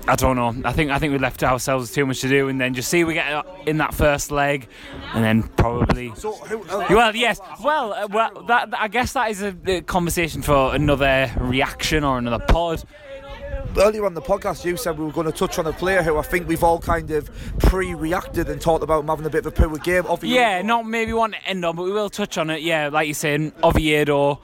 I 0.07 0.17
don't 0.17 0.37
know. 0.37 0.55
I 0.69 0.73
think 0.75 0.91
I 0.91 0.99
think 0.99 1.13
we 1.13 1.19
left 1.19 1.43
ourselves 1.43 1.91
too 1.91 2.05
much 2.05 2.21
to 2.21 2.29
do, 2.29 2.49
and 2.51 2.61
then 2.61 2.75
just 2.75 2.91
see 2.91 3.05
we 3.05 3.15
get 3.15 3.43
in 3.67 3.79
that 3.79 3.95
first 3.95 4.31
leg, 4.31 4.69
and 5.15 5.25
then 5.25 5.45
probably 5.45 6.13
so 6.15 6.33
who, 6.33 6.63
uh, 6.65 6.87
Well, 6.91 7.17
yes. 7.17 7.41
Well, 7.63 7.95
uh, 7.95 8.09
well, 8.11 8.45
that, 8.47 8.71
that- 8.73 8.81
I 8.83 8.89
guess 8.89 9.15
that 9.15 9.31
is 9.31 9.41
a, 9.41 9.57
a 9.67 9.81
conversation 9.81 10.43
for 10.43 10.75
another 10.75 11.33
reaction 11.39 12.05
or 12.05 12.19
another 12.19 12.45
pod. 12.47 12.85
Earlier 13.79 14.05
on 14.07 14.15
the 14.15 14.23
podcast 14.23 14.65
you 14.65 14.77
said 14.77 14.99
we 14.99 15.05
were 15.05 15.13
going 15.13 15.27
to 15.27 15.33
touch 15.33 15.59
on 15.59 15.67
a 15.67 15.73
player 15.73 16.03
who 16.03 16.17
I 16.19 16.23
think 16.23 16.49
we've 16.49 16.63
all 16.65 16.79
kind 16.81 17.11
of 17.11 17.31
pre-reacted 17.59 18.49
and 18.49 18.61
talked 18.61 18.83
about 18.85 19.01
him 19.01 19.09
having 19.09 19.27
a 19.27 19.31
bit 19.31 19.47
of 19.47 19.59
a 19.59 19.69
poor 19.69 19.77
game. 19.79 20.05
Obviously, 20.09 20.37
Yeah, 20.37 20.63
not 20.63 20.87
maybe 20.87 21.13
one 21.13 21.33
to 21.33 21.45
end 21.47 21.65
on, 21.65 21.77
but 21.77 21.83
we 21.85 21.93
will 21.93 22.11
touch 22.11 22.39
on 22.39 22.51
it. 22.51 22.63
Yeah, 22.63 22.89
like 22.89 23.07
you're 23.07 23.15
saying, 23.15 23.53
Oviedo 23.63 24.41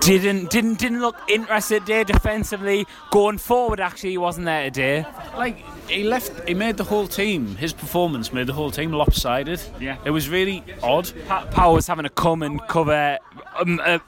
didn't 0.00 0.50
didn't 0.50 0.78
didn't 0.78 1.00
look 1.00 1.16
interested 1.28 1.86
there 1.86 2.04
defensively. 2.04 2.86
Going 3.10 3.38
forward, 3.38 3.80
actually, 3.80 4.10
he 4.10 4.18
wasn't 4.18 4.46
there 4.46 4.64
today. 4.64 5.06
Like 5.36 5.64
he 5.88 6.04
left, 6.04 6.46
he 6.48 6.54
made 6.54 6.76
the 6.76 6.84
whole 6.84 7.06
team. 7.06 7.56
His 7.56 7.72
performance 7.72 8.32
made 8.32 8.46
the 8.46 8.52
whole 8.52 8.70
team 8.70 8.92
lopsided. 8.92 9.60
Yeah. 9.80 9.96
it 10.04 10.10
was 10.10 10.28
really 10.28 10.62
odd. 10.82 11.10
Pa- 11.26 11.46
Powers 11.46 11.86
having 11.86 12.04
to 12.04 12.10
come 12.10 12.42
and 12.42 12.60
cover 12.68 13.18
um, 13.58 13.80
uh, 13.84 13.98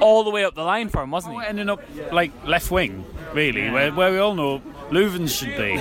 all 0.00 0.24
the 0.24 0.30
way 0.30 0.44
up 0.44 0.54
the 0.54 0.62
line 0.64 0.88
for 0.88 1.02
him, 1.02 1.10
wasn't 1.10 1.34
he? 1.40 1.46
Ending 1.46 1.68
up 1.68 1.80
like 2.12 2.30
left 2.46 2.70
wing, 2.70 3.04
really, 3.32 3.70
where, 3.70 3.92
where 3.92 4.12
we 4.12 4.18
all 4.18 4.34
know 4.34 4.62
Leuven 4.94 5.28
should 5.28 5.56
be. 5.56 5.80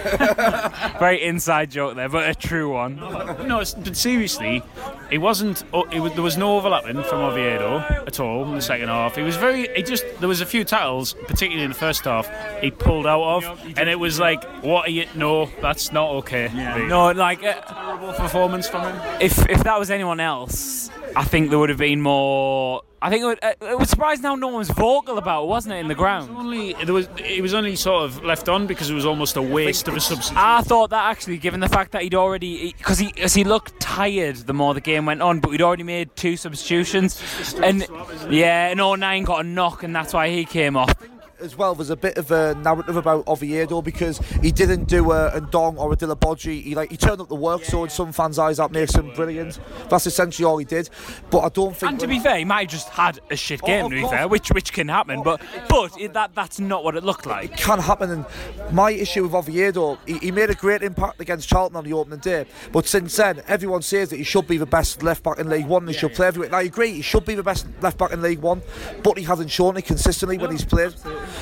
Very 0.99 1.23
inside 1.23 1.69
joke 1.71 1.95
there, 1.95 2.09
but 2.09 2.27
a 2.27 2.33
true 2.33 2.71
one. 2.73 2.95
no, 2.97 3.61
it's- 3.61 3.73
but 3.75 3.95
seriously, 3.95 4.63
it 5.11 5.19
wasn't. 5.19 5.63
oh, 5.73 5.83
It 5.91 5.99
was, 5.99 6.13
there 6.13 6.23
was 6.23 6.37
no 6.37 6.57
overlapping 6.57 7.01
from 7.03 7.19
Oviedo 7.19 7.77
at 8.07 8.19
all 8.19 8.45
in 8.45 8.55
the 8.55 8.61
second 8.61 8.87
half. 8.89 9.17
It 9.17 9.23
was 9.23 9.35
very. 9.37 9.61
It 9.63 9.85
just 9.85 10.03
there 10.19 10.27
was 10.29 10.41
a 10.41 10.45
few 10.45 10.63
tackles, 10.63 11.13
particularly 11.27 11.63
in 11.63 11.69
the 11.71 11.77
first 11.77 12.03
half, 12.05 12.27
he 12.61 12.71
pulled 12.71 13.05
out 13.05 13.23
of, 13.23 13.59
and 13.77 13.87
it 13.89 13.99
was 13.99 14.19
like, 14.19 14.43
what 14.63 14.87
are 14.87 14.91
you? 14.91 15.05
No, 15.15 15.45
that's 15.61 15.91
not 15.91 16.09
okay. 16.17 16.47
really. 16.53 16.87
No, 16.87 17.11
like. 17.11 17.43
Uh, 17.43 17.53
terrible 17.61 18.13
performance 18.13 18.67
from 18.67 18.81
him. 18.91 19.01
if 19.21 19.47
if 19.49 19.63
that 19.63 19.77
was 19.79 19.91
anyone 19.91 20.19
else, 20.19 20.89
I 21.15 21.23
think 21.23 21.49
there 21.51 21.59
would 21.59 21.69
have 21.69 21.77
been 21.79 22.01
more. 22.01 22.81
I 23.03 23.09
think 23.09 23.21
it, 23.21 23.25
would, 23.25 23.43
uh, 23.43 23.53
it 23.63 23.77
was 23.77 23.89
surprising 23.89 24.23
how 24.23 24.35
no 24.35 24.47
one 24.47 24.59
was 24.59 24.69
vocal 24.69 25.17
about 25.17 25.43
it, 25.43 25.47
wasn't 25.47 25.75
it, 25.75 25.79
in 25.79 25.89
the 25.89 25.93
ground? 25.93 26.33
Only 26.37 26.71
there 26.71 26.93
was. 26.93 27.09
It 27.17 27.41
was 27.41 27.53
only 27.53 27.75
sort 27.75 28.05
of 28.05 28.23
left 28.23 28.47
on 28.47 28.65
because 28.65 28.89
it 28.89 28.93
was 28.93 29.05
almost 29.05 29.35
a 29.35 29.41
waste 29.41 29.89
of 29.89 29.97
a 29.97 29.99
substitute. 29.99 30.37
I 30.37 30.61
thought 30.61 30.91
that 30.91 31.11
actually, 31.11 31.37
given 31.37 31.59
the 31.59 31.67
fact 31.67 31.91
that 31.91 32.03
he'd 32.03 32.15
already, 32.15 32.73
because 32.77 32.99
he, 32.99 33.13
as 33.17 33.33
he 33.33 33.43
looked 33.43 33.77
tired 33.81 34.37
the 34.37 34.53
more 34.53 34.73
the 34.73 34.79
game 34.79 35.05
went 35.05 35.21
on, 35.21 35.41
but 35.41 35.49
he'd 35.51 35.61
already 35.61 35.83
made 35.83 36.15
two 36.15 36.37
substitutions, 36.37 37.21
and 37.61 37.85
yeah, 38.29 38.69
and 38.69 38.79
O'Nien 38.79 39.25
got 39.25 39.43
a 39.43 39.47
knock, 39.47 39.83
and 39.83 39.93
that's 39.93 40.13
why 40.13 40.29
he 40.29 40.45
came 40.45 40.77
off. 40.77 40.95
As 41.43 41.57
well, 41.57 41.75
there's 41.75 41.89
a 41.89 41.95
bit 41.97 42.17
of 42.17 42.31
a 42.31 42.55
narrative 42.55 42.95
about 42.95 43.27
Oviedo 43.27 43.81
because 43.81 44.17
he 44.41 44.49
didn't 44.51 44.85
do 44.85 45.11
a 45.11 45.31
Ndong 45.41 45.77
or 45.77 45.91
a 45.91 45.95
Djilobodji. 45.97 46.63
He 46.63 46.73
like 46.73 46.89
he 46.89 46.95
turned 46.97 47.19
up 47.19 47.27
the 47.27 47.35
work, 47.35 47.65
so 47.65 47.83
in 47.83 47.89
some 47.89 48.13
fans' 48.13 48.39
eyes 48.39 48.57
that 48.57 48.71
makes 48.71 48.95
him 48.95 49.11
brilliant. 49.13 49.59
That's 49.89 50.07
essentially 50.07 50.45
all 50.45 50.57
he 50.57 50.63
did. 50.65 50.89
But 51.29 51.39
I 51.39 51.49
don't 51.49 51.75
think. 51.75 51.91
And 51.91 51.99
to 51.99 52.07
be 52.07 52.19
fair, 52.19 52.37
he 52.37 52.45
might 52.45 52.61
have 52.61 52.69
just 52.71 52.89
had 52.89 53.19
a 53.29 53.35
shit 53.35 53.59
Oh, 53.63 53.67
game. 53.67 53.85
of 53.85 53.91
to 53.91 53.97
be 54.01 54.07
fair, 54.07 54.27
which 54.29 54.49
which 54.51 54.71
can 54.71 54.87
happen, 54.87 55.21
but 55.21 55.41
but 55.67 55.99
it, 55.99 56.13
that 56.13 56.33
that's 56.33 56.59
not 56.61 56.83
what 56.83 56.95
it 56.95 57.03
looked 57.03 57.25
like. 57.25 57.51
It 57.51 57.57
can 57.57 57.79
happen. 57.79 58.09
And 58.09 58.25
my 58.71 58.91
issue 58.91 59.23
with 59.23 59.33
Oviedo, 59.33 59.97
he, 60.05 60.17
he 60.19 60.31
made 60.31 60.49
a 60.49 60.55
great 60.55 60.81
impact 60.81 61.19
against 61.19 61.49
Charlton 61.49 61.75
on 61.75 61.83
the 61.83 61.91
opening 61.93 62.19
day. 62.19 62.45
But 62.71 62.87
since 62.87 63.15
then, 63.17 63.41
everyone 63.47 63.81
says 63.81 64.09
that 64.11 64.17
he 64.17 64.23
should 64.23 64.47
be 64.47 64.57
the 64.57 64.65
best 64.65 65.03
left 65.03 65.23
back 65.23 65.39
in 65.39 65.49
League 65.49 65.67
One. 65.67 65.87
He 65.87 65.93
should 65.93 66.13
play 66.13 66.27
everywhere. 66.27 66.47
And 66.47 66.55
I 66.55 66.61
agree, 66.61 66.93
he 66.93 67.01
should 67.01 67.25
be 67.25 67.35
the 67.35 67.43
best 67.43 67.65
left 67.81 67.97
back 67.97 68.13
in 68.13 68.21
League 68.21 68.39
One, 68.39 68.61
but 69.03 69.17
he 69.17 69.25
hasn't 69.25 69.51
shown 69.51 69.75
it 69.75 69.81
consistently 69.85 70.37
when 70.37 70.51
he's 70.51 70.63
played. 70.63 70.93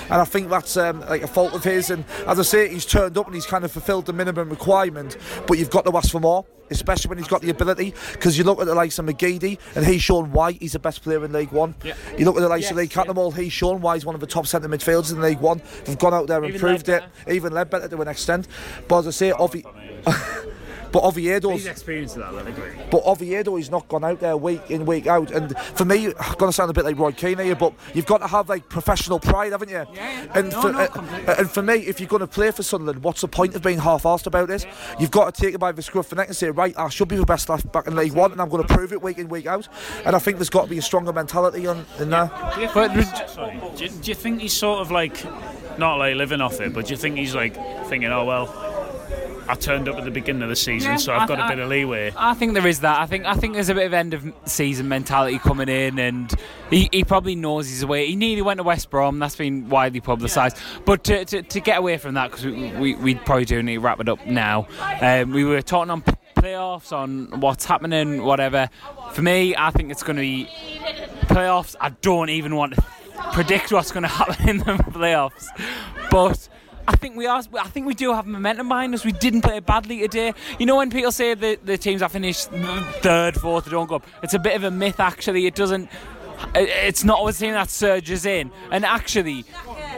And 0.03 0.13
I 0.21 0.25
think 0.25 0.49
that's 0.49 0.77
um, 0.77 1.01
like 1.01 1.21
a 1.23 1.27
fault 1.27 1.53
of 1.53 1.63
his. 1.63 1.89
And 1.89 2.05
as 2.27 2.39
I 2.39 2.43
say, 2.43 2.69
he's 2.69 2.85
turned 2.85 3.17
up 3.17 3.25
and 3.25 3.35
he's 3.35 3.45
kind 3.45 3.63
of 3.63 3.71
fulfilled 3.71 4.05
the 4.05 4.13
minimum 4.13 4.49
requirement. 4.49 5.17
But 5.47 5.57
you've 5.57 5.69
got 5.69 5.85
to 5.85 5.95
ask 5.97 6.11
for 6.11 6.19
more. 6.19 6.45
Especially 6.69 7.09
when 7.09 7.17
he's 7.17 7.27
got 7.27 7.41
the 7.41 7.49
ability, 7.49 7.93
because 8.13 8.37
you 8.37 8.45
look 8.45 8.61
at 8.61 8.65
the 8.65 8.73
likes 8.73 8.97
of 8.97 9.05
McGeady 9.05 9.59
and 9.75 9.85
he's 9.85 10.01
shown 10.01 10.31
why 10.31 10.53
he's 10.53 10.71
the 10.71 10.79
best 10.79 11.03
player 11.03 11.25
in 11.25 11.33
League 11.33 11.51
One. 11.51 11.75
You 12.17 12.23
look 12.23 12.37
at 12.37 12.41
the 12.41 12.47
likes 12.47 12.71
of 12.71 12.77
Lee 12.77 12.87
Cattermole, 12.87 13.35
he's 13.35 13.51
shown 13.51 13.81
why 13.81 13.95
he's 13.97 14.05
one 14.05 14.15
of 14.15 14.21
the 14.21 14.25
top 14.27 14.47
centre 14.47 14.69
midfielders 14.69 15.11
in 15.11 15.19
League 15.19 15.41
One. 15.41 15.61
They've 15.83 15.99
gone 15.99 16.13
out 16.13 16.27
there 16.27 16.37
and 16.37 16.45
Even 16.47 16.61
proved 16.61 16.87
it, 16.87 17.03
even 17.27 17.51
Leadbitter 17.51 17.89
to 17.89 18.01
an 18.01 18.07
extent. 18.07 18.47
But 18.87 18.99
as 18.99 19.07
I 19.07 19.11
say, 19.11 19.31
Ovi- 19.31 19.65
but 20.91 21.03
Oviedo's 21.03 21.65
experienced 21.65 22.15
that, 22.15 22.33
I 22.33 22.41
agree. 22.41 22.71
but 22.89 23.03
Oviedo 23.05 23.55
he's 23.55 23.69
not 23.71 23.87
gone 23.87 24.03
out 24.03 24.19
there 24.19 24.35
week 24.37 24.69
in 24.69 24.85
week 24.85 25.07
out 25.07 25.31
and 25.31 25.57
for 25.57 25.85
me 25.85 26.07
I'm 26.19 26.35
gonna 26.37 26.51
sound 26.51 26.69
a 26.69 26.73
bit 26.73 26.85
like 26.85 26.97
Roy 26.97 27.11
Keane 27.11 27.39
here 27.39 27.55
but 27.55 27.73
you've 27.93 28.05
got 28.05 28.19
to 28.19 28.27
have 28.27 28.49
like 28.49 28.67
professional 28.69 29.19
pride 29.19 29.51
haven't 29.51 29.69
you 29.69 29.85
Yeah. 29.93 30.27
and, 30.35 30.49
No, 30.51 30.61
for, 30.61 30.71
no, 30.71 30.79
uh, 30.79 31.35
and 31.39 31.49
for 31.49 31.61
me 31.61 31.75
if 31.75 31.99
you're 31.99 32.09
going 32.09 32.19
to 32.21 32.27
play 32.27 32.51
for 32.51 32.63
Sunderland 32.63 33.03
what's 33.03 33.21
the 33.21 33.27
point 33.27 33.55
of 33.55 33.61
being 33.61 33.79
half-assed 33.79 34.25
about 34.27 34.47
this 34.47 34.65
you've 34.99 35.11
got 35.11 35.33
to 35.33 35.41
take 35.41 35.53
it 35.55 35.59
by 35.59 35.71
the 35.71 35.81
scruff 35.81 36.05
of 36.05 36.09
the 36.11 36.15
neck 36.17 36.27
and 36.27 36.35
say 36.35 36.49
right 36.49 36.77
I 36.77 36.89
should 36.89 37.07
be 37.07 37.15
the 37.15 37.25
best 37.25 37.47
left 37.49 37.71
back 37.71 37.87
in 37.87 37.95
League 37.95 38.13
One 38.13 38.31
and 38.31 38.41
I'm 38.41 38.49
going 38.49 38.65
to 38.65 38.73
prove 38.73 38.91
it 38.93 39.01
week 39.01 39.17
in 39.17 39.29
week 39.29 39.45
out 39.47 39.67
and 40.05 40.15
I 40.15 40.19
think 40.19 40.37
there's 40.37 40.49
got 40.49 40.63
to 40.63 40.69
be 40.69 40.77
a 40.77 40.81
stronger 40.81 41.13
mentality 41.13 41.67
on, 41.67 41.85
in 41.99 42.09
there 42.09 42.29
But 42.73 42.91
Sorry. 43.29 43.59
Do 43.75 43.83
you, 43.85 43.89
do 43.89 44.09
you 44.09 44.15
think 44.15 44.41
he's 44.41 44.53
sort 44.53 44.79
of 44.81 44.91
like 44.91 45.23
not 45.77 45.95
like 45.95 46.15
living 46.15 46.41
off 46.41 46.59
it, 46.59 46.73
but 46.73 46.85
do 46.85 46.91
you 46.91 46.97
think 46.97 47.17
he's 47.17 47.33
like 47.33 47.55
thinking, 47.87 48.11
oh 48.11 48.25
well, 48.25 48.47
I 49.47 49.55
turned 49.55 49.89
up 49.89 49.97
at 49.97 50.05
the 50.05 50.11
beginning 50.11 50.43
of 50.43 50.49
the 50.49 50.55
season, 50.55 50.91
Yeah, 50.91 50.97
so 50.97 51.13
I've 51.13 51.27
got 51.27 51.39
a 51.39 51.47
bit 51.47 51.59
of 51.59 51.69
leeway. 51.69 52.13
I 52.15 52.33
think 52.33 52.53
there 52.53 52.67
is 52.67 52.81
that. 52.81 52.99
I 52.99 53.05
think 53.05 53.25
I 53.25 53.33
think 53.33 53.53
there's 53.55 53.69
a 53.69 53.75
bit 53.75 53.85
of 53.85 53.93
end 53.93 54.13
of 54.13 54.31
season 54.45 54.87
mentality 54.87 55.39
coming 55.39 55.67
in, 55.69 55.99
and 55.99 56.33
he, 56.69 56.89
he 56.91 57.03
probably 57.03 57.35
knows 57.35 57.67
he's 57.67 57.83
away. 57.83 58.07
He 58.07 58.15
nearly 58.15 58.41
went 58.41 58.59
to 58.59 58.63
West 58.63 58.89
Brom. 58.89 59.19
That's 59.19 59.35
been 59.35 59.69
widely 59.69 59.99
publicised. 59.99 60.57
But 60.85 61.03
to, 61.05 61.25
to, 61.25 61.41
to 61.41 61.59
get 61.59 61.79
away 61.79 61.97
from 61.97 62.13
that, 62.13 62.31
because 62.31 62.45
we, 62.45 62.71
we 62.71 62.95
we 62.95 63.15
probably 63.15 63.45
do 63.45 63.61
need 63.61 63.75
to 63.75 63.79
wrap 63.81 63.99
it 63.99 64.07
up 64.09 64.25
now. 64.25 64.67
Um, 65.01 65.31
we 65.31 65.43
were 65.43 65.61
talking 65.61 65.89
on 65.91 66.03
playoffs, 66.35 66.91
on 66.91 67.39
what's 67.41 67.65
happening, 67.65 68.23
whatever. 68.23 68.69
For 69.13 69.21
me, 69.21 69.55
I 69.57 69.71
think 69.71 69.91
it's 69.91 70.03
going 70.03 70.15
to 70.15 70.21
be 70.21 70.47
playoffs. 71.27 71.75
I 71.79 71.89
don't 71.89 72.29
even 72.29 72.55
want 72.55 72.75
to 72.75 72.83
predict 73.33 73.71
what's 73.71 73.91
going 73.91 74.03
to 74.09 74.09
happen 74.09 74.49
in 74.49 74.57
the 74.59 74.63
playoffs, 74.63 75.47
but. 76.09 76.47
I 76.87 76.95
think 76.95 77.15
we 77.15 77.27
are. 77.27 77.41
I 77.59 77.67
think 77.67 77.87
we 77.87 77.93
do 77.93 78.13
have 78.13 78.25
momentum 78.25 78.67
behind 78.67 78.93
us. 78.93 79.05
We 79.05 79.11
didn't 79.11 79.41
play 79.41 79.59
badly 79.59 79.99
today. 79.99 80.33
You 80.59 80.65
know 80.65 80.77
when 80.77 80.89
people 80.89 81.11
say 81.11 81.33
that 81.33 81.65
the 81.65 81.77
teams 81.77 82.01
that 82.01 82.11
finish 82.11 82.45
third, 82.45 83.35
fourth, 83.35 83.69
don't 83.69 83.87
go 83.87 83.95
up. 83.95 84.07
It's 84.23 84.33
a 84.33 84.39
bit 84.39 84.55
of 84.55 84.63
a 84.63 84.71
myth. 84.71 84.99
Actually, 84.99 85.47
it 85.47 85.55
doesn't. 85.55 85.89
It's 86.55 87.03
not 87.03 87.19
always 87.19 87.37
a 87.41 87.45
team 87.45 87.53
that 87.53 87.69
surges 87.69 88.25
in. 88.25 88.51
And 88.71 88.85
actually, 88.85 89.45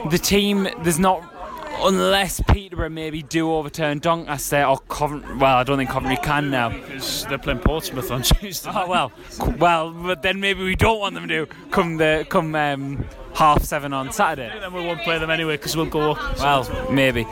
the 0.09 0.17
team 0.17 0.67
there's 0.83 0.99
not 0.99 1.32
unless 1.81 2.41
Peterborough 2.47 2.89
maybe 2.89 3.21
do 3.23 3.51
overturn 3.51 3.99
Doncaster 3.99 4.63
or 4.63 4.77
Coventry. 4.79 5.35
Well, 5.37 5.57
I 5.57 5.63
don't 5.63 5.77
think 5.77 5.89
Coventry 5.89 6.17
can 6.23 6.49
now 6.49 6.69
because 6.69 7.25
they're 7.25 7.37
playing 7.37 7.59
Portsmouth 7.59 8.11
on 8.11 8.21
Tuesday. 8.23 8.71
Oh 8.73 8.87
well, 8.87 9.11
well, 9.57 9.91
but 9.91 10.21
then 10.21 10.39
maybe 10.39 10.63
we 10.63 10.75
don't 10.75 10.99
want 10.99 11.15
them 11.15 11.27
to 11.27 11.47
come 11.71 11.97
the 11.97 12.25
come 12.29 12.55
um, 12.55 13.05
half 13.33 13.63
seven 13.63 13.93
on 13.93 14.11
Saturday. 14.11 14.51
Then 14.59 14.73
we 14.73 14.81
won't 14.85 15.01
play 15.01 15.17
them 15.17 15.29
anyway 15.29 15.57
because 15.57 15.75
we'll 15.75 15.85
go. 15.87 16.11
up. 16.11 16.37
Well, 16.39 16.91
maybe, 16.91 17.25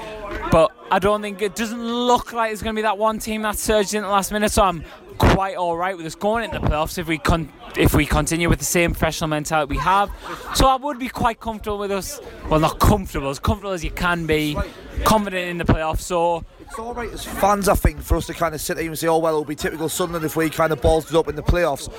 but 0.52 0.72
I 0.92 1.00
don't 1.00 1.22
think 1.22 1.42
it 1.42 1.56
doesn't 1.56 1.82
look 1.84 2.34
like 2.34 2.50
there's 2.50 2.62
going 2.64 2.76
to 2.76 2.80
be 2.80 2.84
that 2.84 2.98
one 2.98 3.20
team 3.20 3.44
that 3.44 3.58
surged 3.58 3.94
in 3.94 4.04
the 4.04 4.10
last 4.10 4.32
minute. 4.32 4.52
So 4.52 4.64
I'm 4.64 4.84
quite 5.22 5.56
all 5.56 5.78
right 5.78 5.96
with 5.96 6.06
us 6.06 6.16
going 6.16 6.44
into 6.44 6.60
the 6.60 6.66
playoffs 6.66 6.98
if 6.98 7.08
we 7.08 7.18
con- 7.18 7.52
if 7.78 7.94
we 7.94 8.06
continue 8.06 8.50
with 8.50 8.60
the 8.60 8.66
same 8.66 8.92
professional 8.92 9.28
mentality 9.28 9.70
we 9.70 9.78
have. 9.78 10.10
So 10.56 10.68
I 10.68 10.76
would 10.76 11.00
be 11.00 11.10
quite 11.10 11.40
comfortable 11.40 11.78
with 11.78 11.92
us. 11.92 12.20
Well, 12.50 12.60
not 12.60 12.80
comfortable, 12.80 13.30
as 13.30 13.40
comfortable 13.40 13.74
as 13.74 13.84
you 13.84 13.92
can 13.92 14.26
be, 14.26 14.58
confident 15.06 15.48
in 15.50 15.58
the 15.58 15.64
playoffs. 15.64 16.02
So 16.02 16.44
it's 16.60 16.80
all 16.80 16.94
right 16.94 17.12
as 17.12 17.24
fans, 17.24 17.70
I 17.70 17.76
think, 17.76 18.02
for 18.02 18.18
us 18.18 18.26
to 18.28 18.34
kind 18.34 18.56
of 18.56 18.62
sit 18.62 18.78
here 18.78 18.88
and 18.88 18.98
say, 18.98 19.08
"Oh 19.08 19.20
well, 19.20 19.34
it'll 19.34 19.46
be 19.46 19.56
typical 19.56 19.90
Sunderland 19.90 20.26
if 20.26 20.36
we 20.36 20.50
kind 20.50 20.74
of 20.74 20.82
balls 20.82 21.10
it 21.10 21.16
up 21.16 21.28
in 21.28 21.36
the 21.36 21.44
playoffs." 21.44 21.90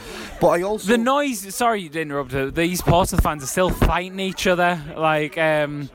But 0.40 0.48
I 0.48 0.62
also 0.62 0.88
the 0.88 0.98
noise. 0.98 1.54
Sorry 1.54 1.88
to 1.88 2.00
interrupt. 2.00 2.54
These 2.54 2.82
Portsmouth 2.82 3.22
fans 3.22 3.44
are 3.44 3.46
still 3.46 3.70
fighting 3.70 4.20
each 4.20 4.46
other. 4.46 4.80
Like 4.96 5.38
um, 5.38 5.90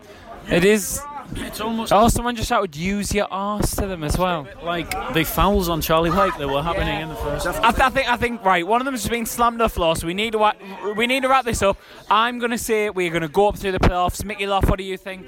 it 0.49 0.63
is 0.63 1.01
it's 1.35 1.59
almost. 1.61 1.91
Oh, 1.93 2.07
someone 2.07 2.35
just 2.35 2.49
shouted 2.49 2.75
"use 2.75 3.13
your 3.13 3.27
arse" 3.31 3.75
to 3.75 3.87
them 3.87 4.03
as 4.03 4.17
well. 4.17 4.47
Like 4.63 4.89
the 5.13 5.23
fouls 5.23 5.69
on 5.69 5.81
Charlie 5.81 6.09
Wyke 6.09 6.37
that 6.37 6.47
were 6.47 6.61
happening 6.61 6.87
yeah. 6.87 7.03
in 7.03 7.09
the 7.09 7.15
first. 7.15 7.47
I, 7.47 7.51
th- 7.51 7.63
I, 7.63 7.89
think. 7.89 8.11
I 8.11 8.17
think. 8.17 8.43
Right, 8.43 8.65
one 8.65 8.81
of 8.81 8.85
them 8.85 8.93
has 8.93 9.07
been 9.07 9.25
slammed 9.25 9.59
to 9.59 9.65
the 9.65 9.69
floor, 9.69 9.95
so 9.95 10.07
we 10.07 10.13
need 10.13 10.31
to 10.31 10.37
wa- 10.37 10.53
we 10.95 11.07
need 11.07 11.23
to 11.23 11.29
wrap 11.29 11.45
this 11.45 11.61
up. 11.61 11.77
I'm 12.09 12.39
going 12.39 12.51
to 12.51 12.57
say 12.57 12.89
we're 12.89 13.09
going 13.09 13.21
to 13.21 13.27
go 13.27 13.49
up 13.49 13.57
through 13.57 13.73
the 13.73 13.79
playoffs. 13.79 14.23
Micky 14.23 14.45
Lough, 14.45 14.61
what 14.61 14.77
do 14.77 14.83
you 14.83 14.97
think? 14.97 15.27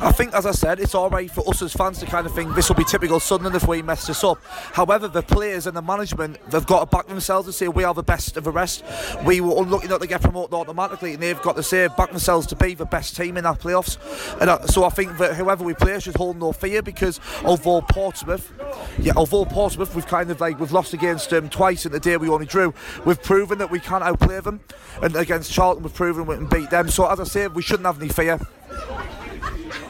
I 0.00 0.12
think, 0.12 0.34
as 0.34 0.46
I 0.46 0.52
said, 0.52 0.80
it's 0.80 0.94
all 0.94 1.08
right 1.08 1.30
for 1.30 1.48
us 1.48 1.62
as 1.62 1.72
fans 1.72 1.98
to 2.00 2.06
kind 2.06 2.26
of 2.26 2.34
think 2.34 2.54
this 2.54 2.68
will 2.68 2.76
be 2.76 2.84
typical 2.84 3.20
Sunderland 3.20 3.56
if 3.56 3.66
we 3.66 3.82
mess 3.82 4.06
this 4.06 4.22
up. 4.24 4.42
However, 4.72 5.08
the 5.08 5.22
players 5.22 5.66
and 5.66 5.76
the 5.76 5.82
management 5.82 6.38
they've 6.50 6.66
got 6.66 6.80
to 6.80 6.86
back 6.86 7.06
themselves 7.06 7.46
and 7.46 7.54
say 7.54 7.68
we 7.68 7.84
are 7.84 7.94
the 7.94 8.02
best 8.02 8.36
of 8.36 8.44
the 8.44 8.52
rest. 8.52 8.84
We 9.24 9.40
were 9.40 9.62
unlucky 9.62 9.88
not 9.88 10.00
to 10.00 10.06
get 10.06 10.20
promoted 10.20 10.54
automatically, 10.54 11.14
and 11.14 11.22
they've 11.22 11.40
got 11.40 11.56
to 11.56 11.62
say 11.62 11.88
back 11.96 12.10
themselves 12.10 12.46
to 12.48 12.56
be 12.56 12.74
the 12.74 12.86
best 12.86 13.16
team 13.16 13.36
in 13.36 13.46
our 13.46 13.56
playoffs. 13.56 13.98
And 14.40 14.50
uh, 14.50 14.66
so 14.66 14.84
I 14.84 14.90
think 14.90 15.16
whoever 15.34 15.64
we 15.64 15.74
play 15.74 15.98
should 16.00 16.16
hold 16.16 16.38
no 16.38 16.52
fear 16.52 16.82
because 16.82 17.20
although 17.44 17.80
Portsmouth, 17.80 18.52
yeah, 18.98 19.12
although 19.16 19.44
Portsmouth, 19.44 19.94
we've 19.94 20.06
kind 20.06 20.30
of 20.30 20.40
like 20.40 20.58
we've 20.58 20.72
lost 20.72 20.94
against 20.94 21.30
them 21.30 21.48
twice 21.48 21.86
in 21.86 21.92
the 21.92 22.00
day 22.00 22.16
we 22.16 22.28
only 22.28 22.46
drew. 22.46 22.74
We've 23.04 23.22
proven 23.22 23.58
that 23.58 23.70
we 23.70 23.80
can't 23.80 24.04
outplay 24.04 24.40
them, 24.40 24.60
and 25.02 25.14
against 25.16 25.52
Charlton, 25.52 25.82
we've 25.82 25.94
proven 25.94 26.26
we 26.26 26.36
can 26.36 26.46
beat 26.46 26.70
them. 26.70 26.88
So 26.88 27.06
as 27.06 27.20
I 27.20 27.24
say, 27.24 27.48
we 27.48 27.62
shouldn't 27.62 27.86
have 27.86 28.00
any 28.00 28.10
fear. 28.10 28.38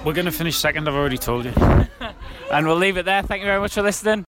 We're 0.05 0.15
going 0.15 0.27
to 0.27 0.33
finish 0.33 0.57
second. 0.57 0.89
I've 0.89 0.95
already 0.95 1.19
told 1.19 1.45
you. 1.45 1.53
and 2.51 2.67
we'll 2.67 2.77
leave 2.77 2.97
it 2.97 3.05
there. 3.05 3.23
Thank 3.23 3.41
you 3.41 3.47
very 3.47 3.61
much 3.61 3.75
for 3.75 3.83
listening. 3.83 4.25